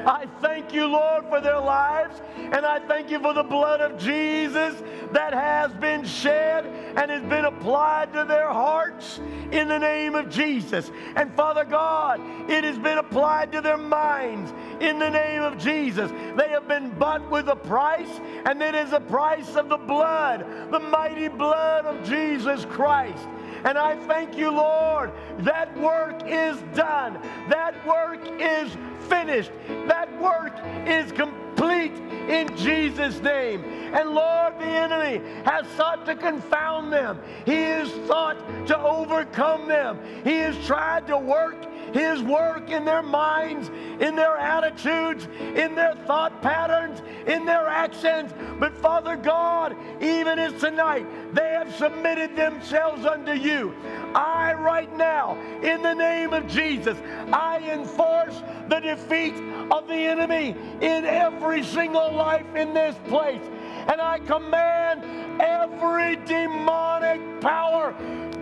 I 0.07 0.27
thank 0.41 0.73
you, 0.73 0.87
Lord, 0.87 1.25
for 1.29 1.41
their 1.41 1.59
lives, 1.59 2.21
and 2.37 2.67
I 2.67 2.79
thank 2.81 3.11
you 3.11 3.19
for 3.21 3.33
the 3.33 3.43
blood 3.43 3.81
of 3.81 3.99
Jesus 3.99 4.83
that 5.13 5.33
has 5.33 5.73
been 5.75 6.05
shed 6.05 6.67
and 6.97 7.11
has 7.11 7.23
been 7.23 7.45
applied 7.45 8.13
to 8.13 8.25
their 8.25 8.49
hearts 8.49 9.21
in 9.53 9.69
the 9.69 9.79
name 9.79 10.15
of 10.15 10.29
Jesus. 10.29 10.91
And 11.17 11.35
Father 11.35 11.65
God, 11.65 12.21
it 12.51 12.65
has 12.65 12.79
been 12.79 12.99
applied 12.99 13.53
to 13.53 13.61
their 13.61 13.79
minds 13.79 14.53
in 14.81 14.99
the 14.99 15.11
name 15.11 15.43
of 15.43 15.59
Jesus. 15.59 16.11
They 16.37 16.49
have 16.49 16.69
been 16.69 16.91
bought 16.99 17.31
with 17.31 17.49
a 17.49 17.57
price, 17.57 18.21
and 18.45 18.61
it 18.63 18.75
is 18.75 18.91
the 18.91 19.01
price 19.01 19.55
of 19.57 19.69
the 19.69 19.77
blood, 19.77 20.45
the 20.71 20.81
mighty 20.81 21.29
blood 21.29 21.87
of 21.87 22.05
Jesus 22.07 22.65
Christ. 22.67 23.27
And 23.65 23.79
I 23.79 23.97
thank 24.07 24.37
you, 24.37 24.51
Lord, 24.51 25.11
that 25.39 25.77
work 25.79 26.23
is 26.27 26.59
done. 26.75 27.19
That 27.49 27.75
work 27.87 28.21
is 28.41 28.77
finished. 29.09 29.51
That 29.87 30.09
work 30.21 30.53
is 30.87 31.11
complete 31.13 31.93
in 32.29 32.55
Jesus' 32.57 33.21
name. 33.21 33.65
And 33.65 34.11
Lord, 34.11 34.59
the 34.59 34.67
enemy 34.67 35.25
has 35.45 35.67
sought 35.77 36.05
to 36.07 36.15
confound 36.15 36.93
them. 36.93 37.21
He 37.47 37.63
has 37.63 37.91
sought 38.07 38.67
to 38.67 38.79
overcome 38.79 39.67
them. 39.67 39.99
He 40.25 40.37
has 40.39 40.57
tried 40.67 41.07
to 41.07 41.17
work 41.17 41.57
his 41.95 42.21
work 42.23 42.71
in 42.71 42.85
their 42.85 43.05
minds, 43.05 43.71
in 44.01 44.17
their 44.17 44.37
attitudes, 44.37 45.29
in 45.55 45.77
their 45.77 45.95
thought 46.07 46.43
patterns, 46.43 47.01
in 47.29 47.47
their 47.47 47.69
actions. 47.69 48.35
But 48.59 48.77
Father 48.77 49.17
God, 49.17 49.77
even 50.03 50.41
as 50.41 50.61
tonight, 50.61 51.07
they 51.33 51.51
have 51.51 51.73
submitted 51.77 52.35
themselves 52.35 53.07
unto 53.07 53.33
you. 53.33 53.73
I, 54.13 54.55
right 54.55 54.95
now, 54.97 55.41
in 55.63 55.83
the 55.83 55.95
name 55.95 56.33
of 56.33 56.49
Jesus, 56.49 56.99
I 57.33 57.61
enforce 57.73 58.43
the 58.69 58.81
defeat 58.81 59.35
of 59.71 59.87
the 59.87 59.95
enemy 59.95 60.57
in 60.81 61.05
every 61.05 61.63
single 61.63 62.13
life 62.13 62.57
in 62.57 62.75
this 62.75 62.97
place. 63.07 63.43
And 63.87 64.01
I 64.01 64.19
command 64.19 65.41
every 65.41 66.17
demonic 66.27 67.41
power 67.41 67.95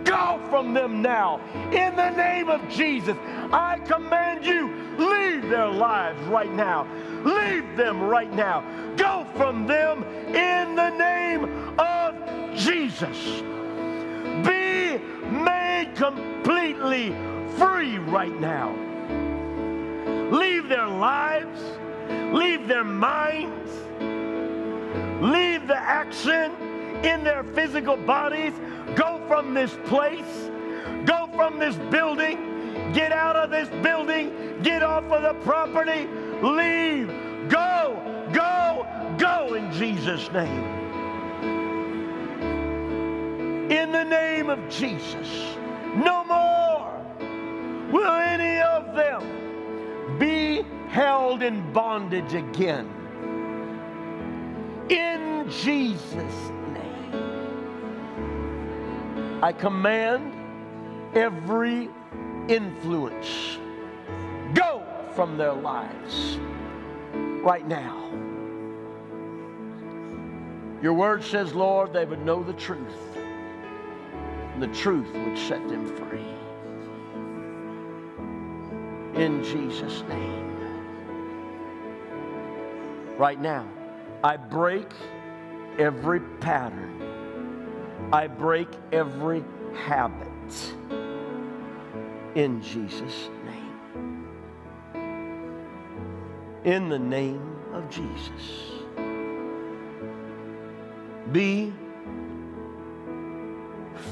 go 0.03 0.39
from 0.49 0.73
them 0.73 1.01
now. 1.01 1.39
In 1.71 1.95
the 1.95 2.09
name 2.11 2.49
of 2.49 2.67
Jesus, 2.69 3.17
I 3.53 3.77
command 3.85 4.43
you, 4.43 4.73
leave 4.97 5.47
their 5.47 5.69
lives 5.69 6.19
right 6.23 6.51
now. 6.51 6.87
Leave 7.23 7.77
them 7.77 8.01
right 8.01 8.33
now. 8.33 8.63
Go 8.97 9.27
from 9.35 9.67
them 9.67 10.03
in 10.27 10.75
the 10.75 10.89
name 10.89 11.79
of 11.79 12.15
Jesus. 12.57 13.41
Be 14.43 14.97
made 15.29 15.91
completely 15.95 17.11
free 17.55 17.99
right 17.99 18.37
now. 18.39 18.75
Leave 20.31 20.67
their 20.67 20.87
lives, 20.87 21.61
leave 22.33 22.67
their 22.67 22.83
minds, 22.83 23.71
leave 25.21 25.67
the 25.67 25.77
action 25.77 26.51
in 27.03 27.23
their 27.23 27.43
physical 27.43 27.97
bodies. 27.97 28.53
Go 28.95 29.21
from 29.27 29.53
this 29.53 29.77
place, 29.85 30.49
go 31.05 31.29
from 31.35 31.59
this 31.59 31.75
building 31.91 32.52
Get 32.93 33.11
out 33.11 33.35
of 33.35 33.49
this 33.49 33.69
building. 33.81 34.61
Get 34.61 34.83
off 34.83 35.05
of 35.05 35.23
the 35.23 35.33
property. 35.43 36.07
Leave. 36.41 37.07
Go. 37.49 38.29
Go. 38.31 38.85
Go 39.17 39.55
in 39.55 39.71
Jesus' 39.73 40.31
name. 40.31 40.63
In 43.71 43.91
the 43.91 44.03
name 44.03 44.49
of 44.49 44.59
Jesus. 44.69 45.57
No 45.95 46.23
more 46.25 46.93
will 47.91 48.11
any 48.11 48.59
of 48.61 48.95
them 48.95 50.17
be 50.19 50.63
held 50.89 51.41
in 51.41 51.73
bondage 51.73 52.33
again. 52.33 52.89
In 54.89 55.49
Jesus' 55.49 56.51
name. 56.73 57.13
I 59.41 59.51
command 59.51 60.33
every 61.15 61.89
influence 62.47 63.57
go 64.53 64.83
from 65.15 65.37
their 65.37 65.53
lives 65.53 66.37
right 67.41 67.67
now. 67.67 67.99
Your 70.81 70.93
word 70.93 71.23
says, 71.23 71.53
Lord, 71.53 71.93
they 71.93 72.05
would 72.05 72.25
know 72.25 72.43
the 72.43 72.53
truth, 72.53 73.15
And 73.15 74.61
the 74.61 74.67
truth 74.67 75.11
would 75.13 75.37
set 75.37 75.67
them 75.69 75.85
free. 75.95 76.19
In 79.21 79.43
Jesus' 79.43 80.03
name. 80.09 80.43
Right 83.17 83.39
now, 83.39 83.67
I 84.23 84.35
break 84.37 84.91
every 85.79 86.19
pattern. 86.19 87.01
I 88.11 88.27
break 88.27 88.67
every 88.91 89.43
habit 89.73 90.27
in 92.35 92.61
Jesus' 92.61 93.29
name. 93.45 94.27
In 96.63 96.89
the 96.89 96.99
name 96.99 97.57
of 97.73 97.89
Jesus. 97.89 98.71
Be 101.31 101.73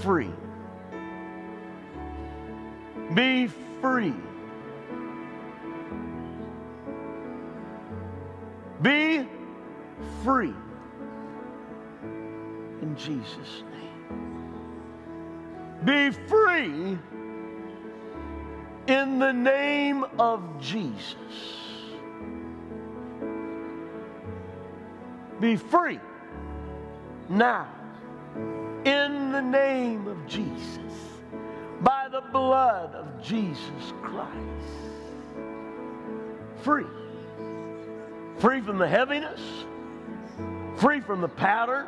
free. 0.02 0.32
Be 3.14 3.48
free. 3.82 4.14
Be 8.82 9.28
free. 10.24 10.54
In 12.82 12.96
Jesus' 12.96 13.64
name. 13.72 13.82
Be 15.84 16.12
free 16.28 16.98
the 19.22 19.32
name 19.32 20.04
of 20.20 20.42
Jesus. 20.60 21.16
Be 25.40 25.56
free 25.56 26.00
now 27.30 27.68
in 28.84 29.32
the 29.32 29.42
name 29.42 30.08
of 30.08 30.28
Jesus 30.28 30.78
by 31.82 32.08
the 32.12 32.22
blood 32.32 32.94
of 32.94 33.24
Jesus 33.24 33.94
Christ. 34.02 34.32
Free. 36.64 36.86
Free 38.38 38.62
from 38.62 38.80
the 38.80 38.88
heaviness, 38.88 39.40
free 40.78 41.00
from 41.00 41.22
the 41.22 41.28
pattern, 41.28 41.88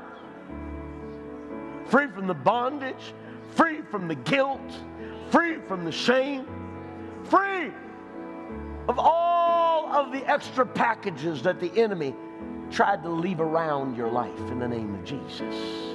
free 1.87 2.07
from 2.07 2.27
the 2.27 2.33
bondage, 2.33 3.13
free 3.55 3.81
from 3.81 4.07
the 4.07 4.15
guilt, 4.15 4.61
free 5.31 5.57
from 5.67 5.83
the 5.83 5.91
shame, 5.91 6.45
free 7.25 7.71
of 8.87 8.99
all 8.99 9.87
of 9.93 10.11
the 10.11 10.25
extra 10.29 10.65
packages 10.65 11.41
that 11.43 11.59
the 11.59 11.71
enemy 11.79 12.15
tried 12.71 13.03
to 13.03 13.09
leave 13.09 13.39
around 13.39 13.95
your 13.95 14.09
life 14.09 14.39
in 14.49 14.59
the 14.59 14.67
name 14.67 14.93
of 14.95 15.03
Jesus. 15.05 15.92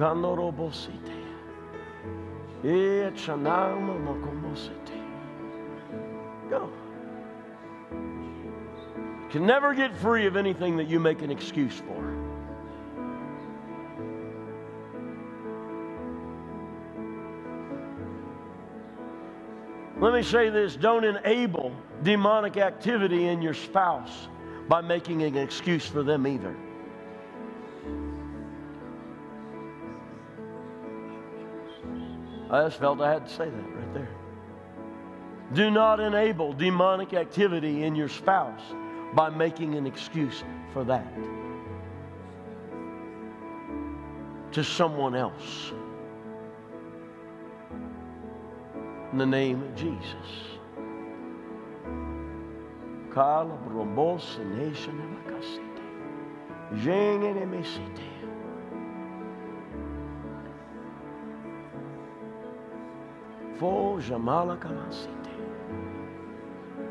Kanorobosite. 0.00 1.12
Echanama 2.64 3.98
mokomosite. 4.00 4.96
Go. 6.48 6.70
Can 9.28 9.44
never 9.44 9.74
get 9.74 9.94
free 9.94 10.26
of 10.26 10.36
anything 10.36 10.78
that 10.78 10.88
you 10.88 10.98
make 10.98 11.20
an 11.20 11.30
excuse 11.30 11.78
for. 11.80 12.16
Let 20.00 20.14
me 20.14 20.22
say 20.22 20.48
this 20.48 20.76
don't 20.76 21.04
enable 21.04 21.76
demonic 22.02 22.56
activity 22.56 23.26
in 23.26 23.42
your 23.42 23.52
spouse 23.52 24.28
by 24.66 24.80
making 24.80 25.22
an 25.24 25.36
excuse 25.36 25.84
for 25.84 26.02
them 26.02 26.26
either. 26.26 26.56
I 32.50 32.64
just 32.64 32.78
felt 32.80 33.00
I 33.00 33.12
had 33.12 33.26
to 33.26 33.32
say 33.32 33.48
that 33.48 33.76
right 33.76 33.94
there. 33.94 34.08
Do 35.52 35.70
not 35.70 36.00
enable 36.00 36.52
demonic 36.52 37.14
activity 37.14 37.84
in 37.84 37.94
your 37.94 38.08
spouse 38.08 38.60
by 39.14 39.30
making 39.30 39.74
an 39.76 39.86
excuse 39.86 40.42
for 40.72 40.84
that 40.84 41.12
to 44.52 44.64
someone 44.64 45.14
else. 45.14 45.72
In 49.12 49.18
the 49.18 49.26
name 49.26 49.62
of 49.62 49.74
Jesus. 49.76 50.50
Kala 53.12 53.58
brombos 53.68 54.38
nation 54.56 55.18
makasite. 55.26 55.70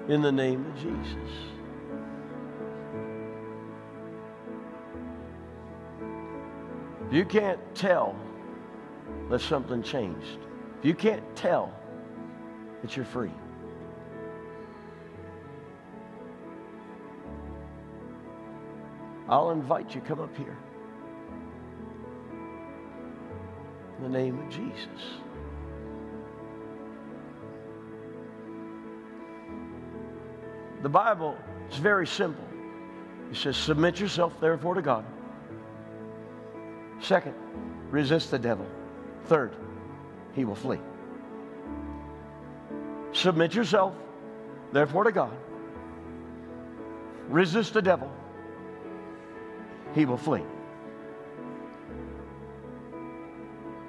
In 0.08 0.22
the 0.22 0.32
name 0.32 0.68
of 0.68 0.76
Jesus. 0.76 1.32
If 7.08 7.14
you 7.14 7.26
can't 7.26 7.60
tell 7.74 8.16
that 9.32 9.42
something 9.42 9.82
changed, 9.82 10.38
if 10.78 10.86
you 10.86 10.94
can't 10.94 11.24
tell 11.36 11.74
that 12.84 12.96
you're 12.96 13.04
free, 13.04 13.34
I'll 19.28 19.50
invite 19.50 19.96
you 19.96 20.02
come 20.02 20.20
up 20.20 20.38
here. 20.38 20.58
In 23.98 24.04
the 24.04 24.10
name 24.10 24.38
of 24.38 24.50
Jesus. 24.50 25.20
The 30.82 30.90
Bible 30.90 31.38
is 31.70 31.78
very 31.78 32.08
simple. 32.08 32.46
It 33.32 33.38
says, 33.38 33.58
Submit 33.58 34.00
yourself, 34.00 34.40
therefore, 34.40 34.76
to 34.76 34.82
God. 34.82 35.06
Second, 37.02 37.36
resist 37.90 38.32
the 38.32 38.40
devil. 38.40 38.66
Third, 39.26 39.56
he 40.34 40.46
will 40.46 40.56
flee. 40.56 40.80
Submit 43.12 43.54
yourself, 43.54 43.94
therefore, 44.72 45.04
to 45.04 45.12
God. 45.12 45.36
Resist 47.30 47.74
the 47.74 47.82
devil. 47.82 48.12
He 49.94 50.06
will 50.06 50.18
flee. 50.18 50.44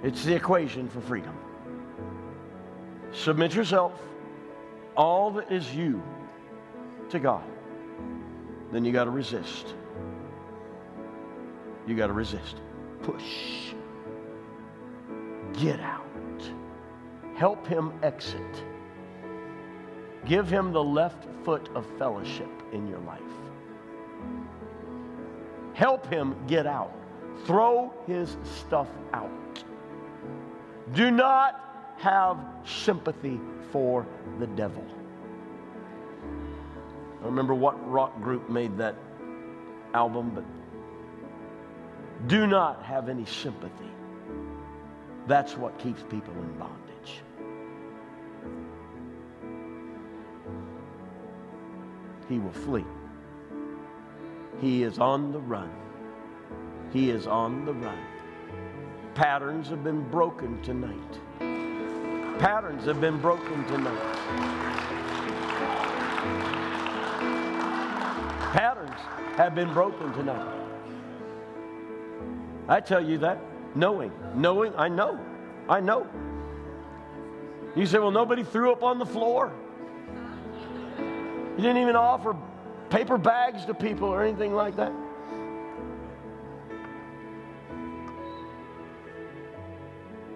It's 0.02 0.24
the 0.24 0.34
equation 0.34 0.88
for 0.88 1.00
freedom. 1.00 1.36
Submit 3.12 3.54
yourself, 3.54 3.92
all 4.96 5.30
that 5.32 5.50
is 5.52 5.74
you, 5.74 6.02
to 7.10 7.18
God. 7.18 7.44
Then 8.72 8.84
you 8.84 8.92
got 8.92 9.04
to 9.04 9.10
resist. 9.10 9.74
You 11.86 11.96
got 11.96 12.08
to 12.08 12.12
resist. 12.12 12.56
Push. 13.02 13.74
Get 15.54 15.80
out. 15.80 16.04
Help 17.34 17.66
him 17.66 17.92
exit. 18.02 18.64
Give 20.26 20.48
him 20.48 20.72
the 20.72 20.82
left 20.82 21.26
foot 21.44 21.68
of 21.74 21.86
fellowship 21.98 22.50
in 22.72 22.86
your 22.86 23.00
life. 23.00 23.20
Help 25.72 26.06
him 26.06 26.36
get 26.46 26.66
out. 26.66 26.94
Throw 27.46 27.92
his 28.06 28.36
stuff 28.44 28.88
out. 29.14 29.64
Do 30.92 31.10
not 31.10 31.94
have 31.98 32.38
sympathy 32.64 33.40
for 33.72 34.06
the 34.38 34.46
devil. 34.48 34.84
I 37.20 37.24
don't 37.24 37.32
remember 37.32 37.54
what 37.54 37.76
rock 37.90 38.18
group 38.22 38.48
made 38.48 38.78
that 38.78 38.94
album, 39.92 40.30
but 40.34 40.44
do 42.28 42.46
not 42.46 42.82
have 42.82 43.10
any 43.10 43.26
sympathy. 43.26 43.90
That's 45.26 45.54
what 45.56 45.78
keeps 45.78 46.02
people 46.02 46.32
in 46.32 46.58
bondage. 46.58 47.22
He 52.26 52.38
will 52.38 52.52
flee. 52.52 52.86
He 54.60 54.82
is 54.82 54.98
on 54.98 55.30
the 55.32 55.40
run. 55.40 55.70
He 56.90 57.10
is 57.10 57.26
on 57.26 57.66
the 57.66 57.74
run. 57.74 57.98
Patterns 59.14 59.68
have 59.68 59.84
been 59.84 60.08
broken 60.10 60.62
tonight. 60.62 61.18
Patterns 62.38 62.86
have 62.86 63.00
been 63.00 63.20
broken 63.20 63.66
tonight. 63.66 65.09
Have 69.40 69.54
been 69.54 69.72
broken 69.72 70.12
tonight. 70.12 70.46
I 72.68 72.80
tell 72.80 73.02
you 73.02 73.16
that. 73.18 73.38
Knowing. 73.74 74.12
Knowing, 74.34 74.74
I 74.76 74.88
know. 74.88 75.18
I 75.66 75.80
know. 75.80 76.06
You 77.74 77.86
say, 77.86 77.98
well, 77.98 78.10
nobody 78.10 78.42
threw 78.42 78.70
up 78.70 78.82
on 78.82 78.98
the 78.98 79.06
floor. 79.06 79.50
You 80.98 81.56
didn't 81.56 81.78
even 81.78 81.96
offer 81.96 82.36
paper 82.90 83.16
bags 83.16 83.64
to 83.64 83.72
people 83.72 84.08
or 84.08 84.22
anything 84.22 84.54
like 84.54 84.76
that. 84.76 84.92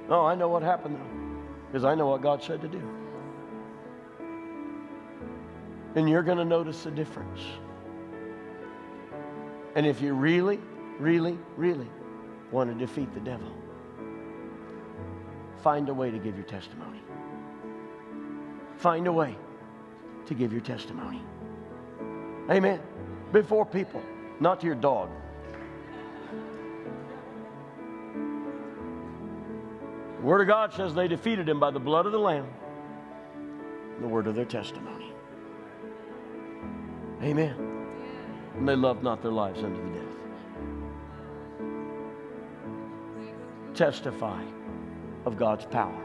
Oh, 0.09 0.25
I 0.25 0.35
know 0.35 0.49
what 0.49 0.63
happened 0.63 0.97
though, 0.97 1.43
because 1.67 1.85
I 1.85 1.95
know 1.95 2.07
what 2.07 2.23
God 2.23 2.43
said 2.43 2.63
to 2.63 2.69
do. 2.69 2.83
And 5.95 6.09
you're 6.09 6.23
going 6.23 6.39
to 6.39 6.45
notice 6.45 6.85
the 6.85 6.91
difference. 6.91 7.41
And 9.75 9.87
if 9.87 10.01
you 10.01 10.15
really, 10.15 10.61
really, 10.99 11.39
really 11.57 11.89
want 12.53 12.71
to 12.71 12.79
defeat 12.79 13.13
the 13.13 13.21
devil, 13.21 13.51
find 15.63 15.89
a 15.89 15.95
way 15.95 16.11
to 16.11 16.19
give 16.19 16.37
your 16.37 16.47
testimony. 16.47 17.01
Find 18.77 19.07
a 19.07 19.13
way 19.13 19.37
to 20.27 20.35
give 20.35 20.53
your 20.53 20.61
testimony. 20.61 21.23
Amen. 22.51 22.81
Before 23.33 23.67
people, 23.67 24.03
not 24.41 24.61
to 24.61 24.67
your 24.67 24.75
dog. 24.77 25.11
The 30.21 30.27
Word 30.27 30.43
of 30.43 30.47
God 30.47 30.73
says 30.73 30.95
they 30.95 31.09
defeated 31.09 31.49
him 31.49 31.59
by 31.59 31.71
the 31.71 31.81
blood 31.81 32.07
of 32.07 32.13
the 32.13 32.19
Lamb, 32.19 32.47
the 34.01 34.09
word 34.09 34.27
of 34.27 34.35
their 34.35 34.47
testimony. 34.47 35.13
Amen. 37.23 37.74
And 38.57 38.69
they 38.69 38.77
loved 38.77 39.03
not 39.03 39.23
their 39.23 39.33
lives 39.33 39.63
unto 39.63 39.83
the 39.83 39.99
death. 39.99 40.05
Testify 43.75 44.45
of 45.27 45.37
God's 45.37 45.65
power 45.65 46.03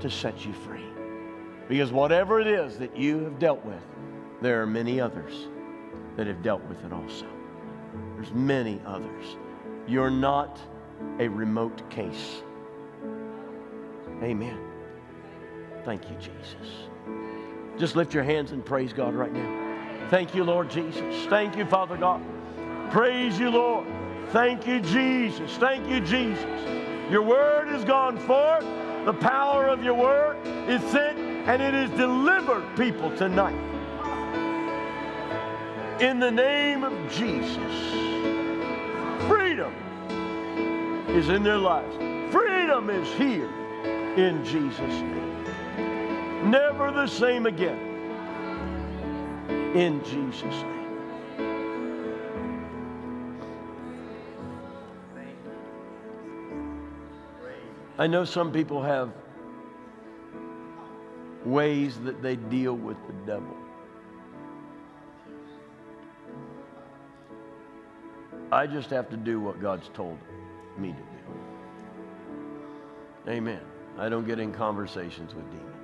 to 0.00 0.10
set 0.10 0.46
you 0.46 0.52
free. 0.52 0.84
Because 1.68 1.92
whatever 1.92 2.40
it 2.40 2.46
is 2.46 2.78
that 2.78 2.96
you 2.96 3.24
have 3.24 3.38
dealt 3.38 3.64
with, 3.64 3.82
there 4.40 4.62
are 4.62 4.66
many 4.66 5.00
others 5.00 5.48
that 6.16 6.26
have 6.26 6.42
dealt 6.42 6.62
with 6.64 6.84
it 6.84 6.92
also. 6.92 7.26
There's 8.14 8.32
many 8.32 8.80
others. 8.86 9.36
You're 9.86 10.10
not 10.10 10.58
a 11.18 11.28
remote 11.28 11.88
case. 11.90 12.42
Amen. 14.22 14.58
Thank 15.84 16.08
you, 16.08 16.16
Jesus. 16.16 16.88
Just 17.78 17.96
lift 17.96 18.14
your 18.14 18.24
hands 18.24 18.52
and 18.52 18.64
praise 18.64 18.92
God 18.92 19.14
right 19.14 19.32
now. 19.32 19.65
Thank 20.10 20.34
you, 20.34 20.44
Lord 20.44 20.70
Jesus. 20.70 21.26
Thank 21.26 21.56
you, 21.56 21.64
Father 21.64 21.96
God. 21.96 22.22
Praise 22.90 23.38
you, 23.38 23.50
Lord. 23.50 23.86
Thank 24.30 24.66
you, 24.66 24.80
Jesus. 24.80 25.56
Thank 25.56 25.88
you, 25.88 26.00
Jesus. 26.00 26.44
Your 27.10 27.22
word 27.22 27.68
has 27.68 27.84
gone 27.84 28.16
forth. 28.18 28.64
The 29.04 29.14
power 29.14 29.68
of 29.68 29.82
your 29.82 29.94
word 29.94 30.36
is 30.68 30.82
sent 30.90 31.18
and 31.18 31.62
it 31.62 31.74
has 31.74 31.90
delivered 31.98 32.64
people 32.76 33.16
tonight. 33.16 33.54
In 36.00 36.18
the 36.18 36.30
name 36.30 36.84
of 36.84 36.92
Jesus, 37.10 37.56
freedom 39.28 39.72
is 41.08 41.28
in 41.28 41.42
their 41.42 41.56
lives. 41.56 41.96
Freedom 42.32 42.90
is 42.90 43.08
here 43.14 43.48
in 44.16 44.44
Jesus' 44.44 44.78
name. 44.78 45.44
Never 46.50 46.90
the 46.90 47.06
same 47.06 47.46
again. 47.46 47.95
In 49.48 50.02
Jesus' 50.04 50.42
name. 50.42 50.76
I 57.98 58.06
know 58.06 58.24
some 58.24 58.52
people 58.52 58.82
have 58.82 59.10
ways 61.44 61.98
that 62.00 62.22
they 62.22 62.36
deal 62.36 62.74
with 62.74 62.98
the 63.06 63.14
devil. 63.24 63.56
I 68.52 68.66
just 68.66 68.90
have 68.90 69.08
to 69.10 69.16
do 69.16 69.40
what 69.40 69.60
God's 69.60 69.88
told 69.94 70.18
me 70.78 70.92
to 70.92 70.98
do. 70.98 71.02
Amen. 73.30 73.60
I 73.98 74.08
don't 74.08 74.26
get 74.26 74.38
in 74.38 74.52
conversations 74.52 75.34
with 75.34 75.50
demons. 75.50 75.75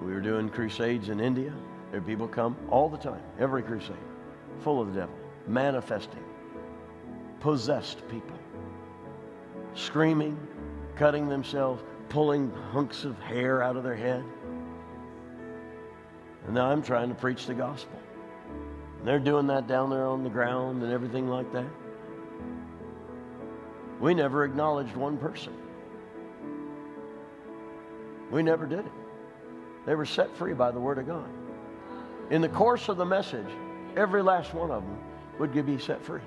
We 0.00 0.12
were 0.12 0.20
doing 0.20 0.48
crusades 0.48 1.08
in 1.08 1.20
India, 1.20 1.52
there 1.90 2.00
people 2.00 2.28
come 2.28 2.56
all 2.70 2.88
the 2.88 2.98
time, 2.98 3.22
every 3.38 3.62
crusade, 3.62 3.96
full 4.60 4.80
of 4.80 4.92
the 4.92 5.00
devil, 5.00 5.14
manifesting, 5.46 6.22
possessed 7.40 8.06
people, 8.08 8.36
screaming, 9.74 10.38
cutting 10.96 11.28
themselves, 11.28 11.82
pulling 12.08 12.52
hunks 12.72 13.04
of 13.04 13.18
hair 13.20 13.62
out 13.62 13.76
of 13.76 13.82
their 13.82 13.96
head. 13.96 14.24
And 16.46 16.54
now 16.54 16.70
I'm 16.70 16.82
trying 16.82 17.08
to 17.08 17.14
preach 17.14 17.46
the 17.46 17.54
gospel. 17.54 17.98
And 18.98 19.08
they're 19.08 19.18
doing 19.18 19.46
that 19.48 19.66
down 19.66 19.90
there 19.90 20.06
on 20.06 20.22
the 20.22 20.30
ground 20.30 20.82
and 20.82 20.92
everything 20.92 21.28
like 21.28 21.52
that. 21.52 21.66
We 24.00 24.14
never 24.14 24.44
acknowledged 24.44 24.94
one 24.94 25.16
person. 25.16 25.54
We 28.30 28.42
never 28.42 28.66
did 28.66 28.80
it. 28.80 29.05
They 29.86 29.94
were 29.94 30.04
set 30.04 30.36
free 30.36 30.52
by 30.52 30.72
the 30.72 30.80
Word 30.80 30.98
of 30.98 31.06
God. 31.06 31.28
In 32.30 32.42
the 32.42 32.48
course 32.48 32.88
of 32.88 32.96
the 32.96 33.04
message, 33.04 33.46
every 33.96 34.20
last 34.22 34.52
one 34.52 34.70
of 34.70 34.82
them 34.82 34.98
would 35.38 35.52
be 35.64 35.78
set 35.78 36.02
free. 36.02 36.20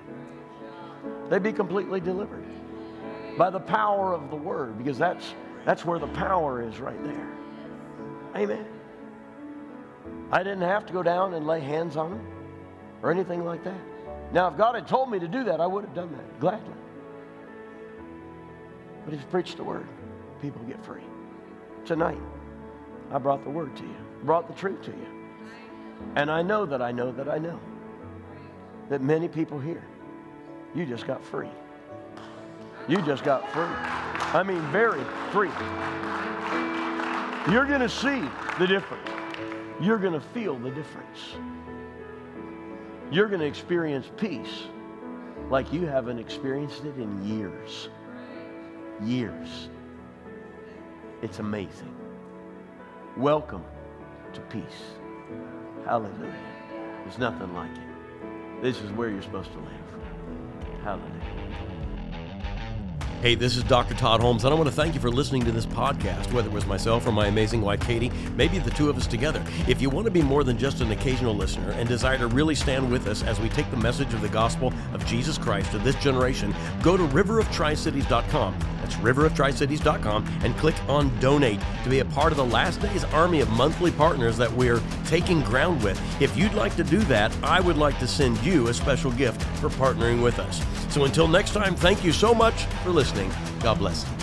They'd 1.30 1.44
be 1.44 1.54
completely 1.54 2.00
delivered 2.00 2.46
by 3.38 3.50
the 3.50 3.60
power 3.60 4.14
of 4.14 4.30
the 4.30 4.36
Word, 4.36 4.78
because 4.78 4.98
that's, 4.98 5.34
that's 5.66 5.86
where 5.86 6.00
the 6.00 6.08
power 6.08 6.62
is 6.62 6.80
right 6.80 7.04
there. 7.04 7.28
Amen. 8.36 8.66
I 10.32 10.44
didn't 10.44 10.62
have 10.62 10.86
to 10.86 10.94
go 10.94 11.04
down 11.04 11.34
and 11.34 11.46
lay 11.46 11.60
hands 11.60 11.98
on 11.98 12.12
them 12.12 12.28
or 13.02 13.12
anything 13.12 13.44
like 13.44 13.64
that. 13.64 13.80
Now, 14.32 14.48
if 14.48 14.58
God 14.58 14.76
had 14.76 14.88
told 14.88 15.12
me 15.12 15.20
to 15.20 15.28
do 15.28 15.44
that, 15.46 15.60
I 15.60 15.68
would 15.68 15.84
have 15.84 15.94
done 15.94 16.12
that 16.12 16.40
gladly. 16.40 16.74
But 19.06 19.14
He's 19.14 19.24
preached 19.26 19.58
the 19.58 19.64
Word. 19.64 19.88
People 20.42 20.62
get 20.64 20.84
free. 20.86 21.04
Tonight, 21.86 22.20
I 23.12 23.18
brought 23.18 23.44
the 23.44 23.50
Word 23.50 23.76
to 23.78 23.84
you, 23.84 23.96
brought 24.24 24.48
the 24.48 24.54
truth 24.54 24.82
to 24.84 24.92
you. 24.92 25.08
And 26.16 26.30
I 26.30 26.42
know 26.42 26.66
that 26.66 26.82
I 26.82 26.92
know 26.92 27.12
that 27.12 27.28
I 27.28 27.38
know 27.38 27.60
that 28.90 29.02
many 29.02 29.28
people 29.28 29.60
here, 29.60 29.84
you 30.76 30.86
just 30.86 31.06
got 31.06 31.24
free. 31.24 31.50
You 32.88 33.02
just 33.04 33.24
got 33.24 33.52
free. 33.52 33.64
I 33.64 34.44
mean, 34.44 34.62
very 34.72 35.04
free. 35.32 35.52
You're 37.52 37.66
going 37.66 37.82
to 37.82 37.90
see 37.90 38.22
the 38.58 38.68
difference. 38.68 39.10
You're 39.82 39.98
going 39.98 40.14
to 40.14 40.20
feel 40.20 40.58
the 40.58 40.72
difference. 40.72 41.36
You're 43.12 43.28
going 43.28 43.40
to 43.40 43.46
experience 43.46 44.10
peace 44.18 44.64
like 45.50 45.72
you 45.74 45.86
haven't 45.86 46.20
experienced 46.20 46.86
it 46.86 46.96
in 46.98 47.24
years. 47.26 47.90
Years. 49.04 49.70
It's 51.22 51.40
amazing. 51.40 51.96
Welcome 53.20 53.66
to 54.32 54.40
peace. 54.40 54.94
Hallelujah. 55.84 56.34
There's 57.04 57.18
nothing 57.18 57.54
like 57.54 57.70
it. 57.70 58.62
This 58.62 58.80
is 58.80 58.94
where 58.94 59.10
you're 59.10 59.22
supposed 59.22 59.52
to 59.52 59.58
live. 59.58 60.82
Hallelujah. 60.86 61.69
Hey, 63.22 63.36
this 63.36 63.58
is 63.58 63.64
Dr. 63.66 63.96
Todd 63.96 64.22
Holmes, 64.22 64.46
and 64.46 64.54
I 64.54 64.56
want 64.56 64.70
to 64.70 64.76
thank 64.76 64.94
you 64.94 65.02
for 65.02 65.12
listening 65.12 65.44
to 65.44 65.52
this 65.52 65.66
podcast, 65.66 66.32
whether 66.32 66.48
it 66.48 66.54
was 66.54 66.66
myself 66.66 67.06
or 67.06 67.12
my 67.12 67.28
amazing 67.28 67.60
wife, 67.60 67.82
Katie, 67.82 68.14
maybe 68.38 68.60
the 68.60 68.70
two 68.70 68.90
of 68.90 68.96
us 68.96 69.08
together. 69.08 69.44
If 69.68 69.82
you 69.82 69.90
want 69.90 70.06
to 70.06 70.12
be 70.12 70.22
more 70.22 70.46
than 70.46 70.58
just 70.58 70.80
an 70.80 70.94
occasional 70.94 71.36
listener 71.36 71.72
and 71.72 71.90
desire 71.90 72.18
to 72.18 72.28
really 72.28 72.56
stand 72.56 72.90
with 72.90 73.08
us 73.08 73.22
as 73.24 73.38
we 73.42 73.50
take 73.50 73.70
the 73.72 73.78
message 73.78 74.14
of 74.14 74.22
the 74.22 74.30
gospel 74.30 74.72
of 74.94 75.06
Jesus 75.06 75.38
Christ 75.38 75.70
to 75.72 75.80
this 75.80 75.96
generation, 75.96 76.56
go 76.82 76.96
to 76.96 77.04
riveroftricities.com. 77.08 78.58
That's 78.80 78.96
riveroftricities.com 78.96 80.26
and 80.42 80.56
click 80.56 80.76
on 80.88 81.20
donate 81.20 81.60
to 81.84 81.90
be 81.90 82.00
a 82.00 82.06
part 82.06 82.32
of 82.32 82.38
the 82.38 82.46
last 82.46 82.80
day's 82.80 83.04
army 83.04 83.42
of 83.42 83.50
monthly 83.50 83.92
partners 83.92 84.38
that 84.38 84.50
we're 84.54 84.80
taking 85.10 85.42
ground 85.42 85.84
with. 85.84 86.00
If 86.22 86.38
you'd 86.38 86.54
like 86.54 86.76
to 86.76 86.84
do 86.84 87.00
that, 87.00 87.36
I 87.44 87.60
would 87.60 87.78
like 87.78 87.98
to 88.00 88.08
send 88.08 88.38
you 88.44 88.68
a 88.68 88.74
special 88.74 89.12
gift 89.12 89.42
for 89.60 89.70
partnering 89.70 90.22
with 90.22 90.38
us. 90.38 90.62
So 90.94 91.04
until 91.04 91.28
next 91.28 91.52
time, 91.52 91.76
thank 91.76 92.04
you 92.04 92.12
so 92.12 92.34
much 92.34 92.66
for 92.84 92.92
listening. 92.92 93.32
God 93.60 93.80
bless. 93.80 94.19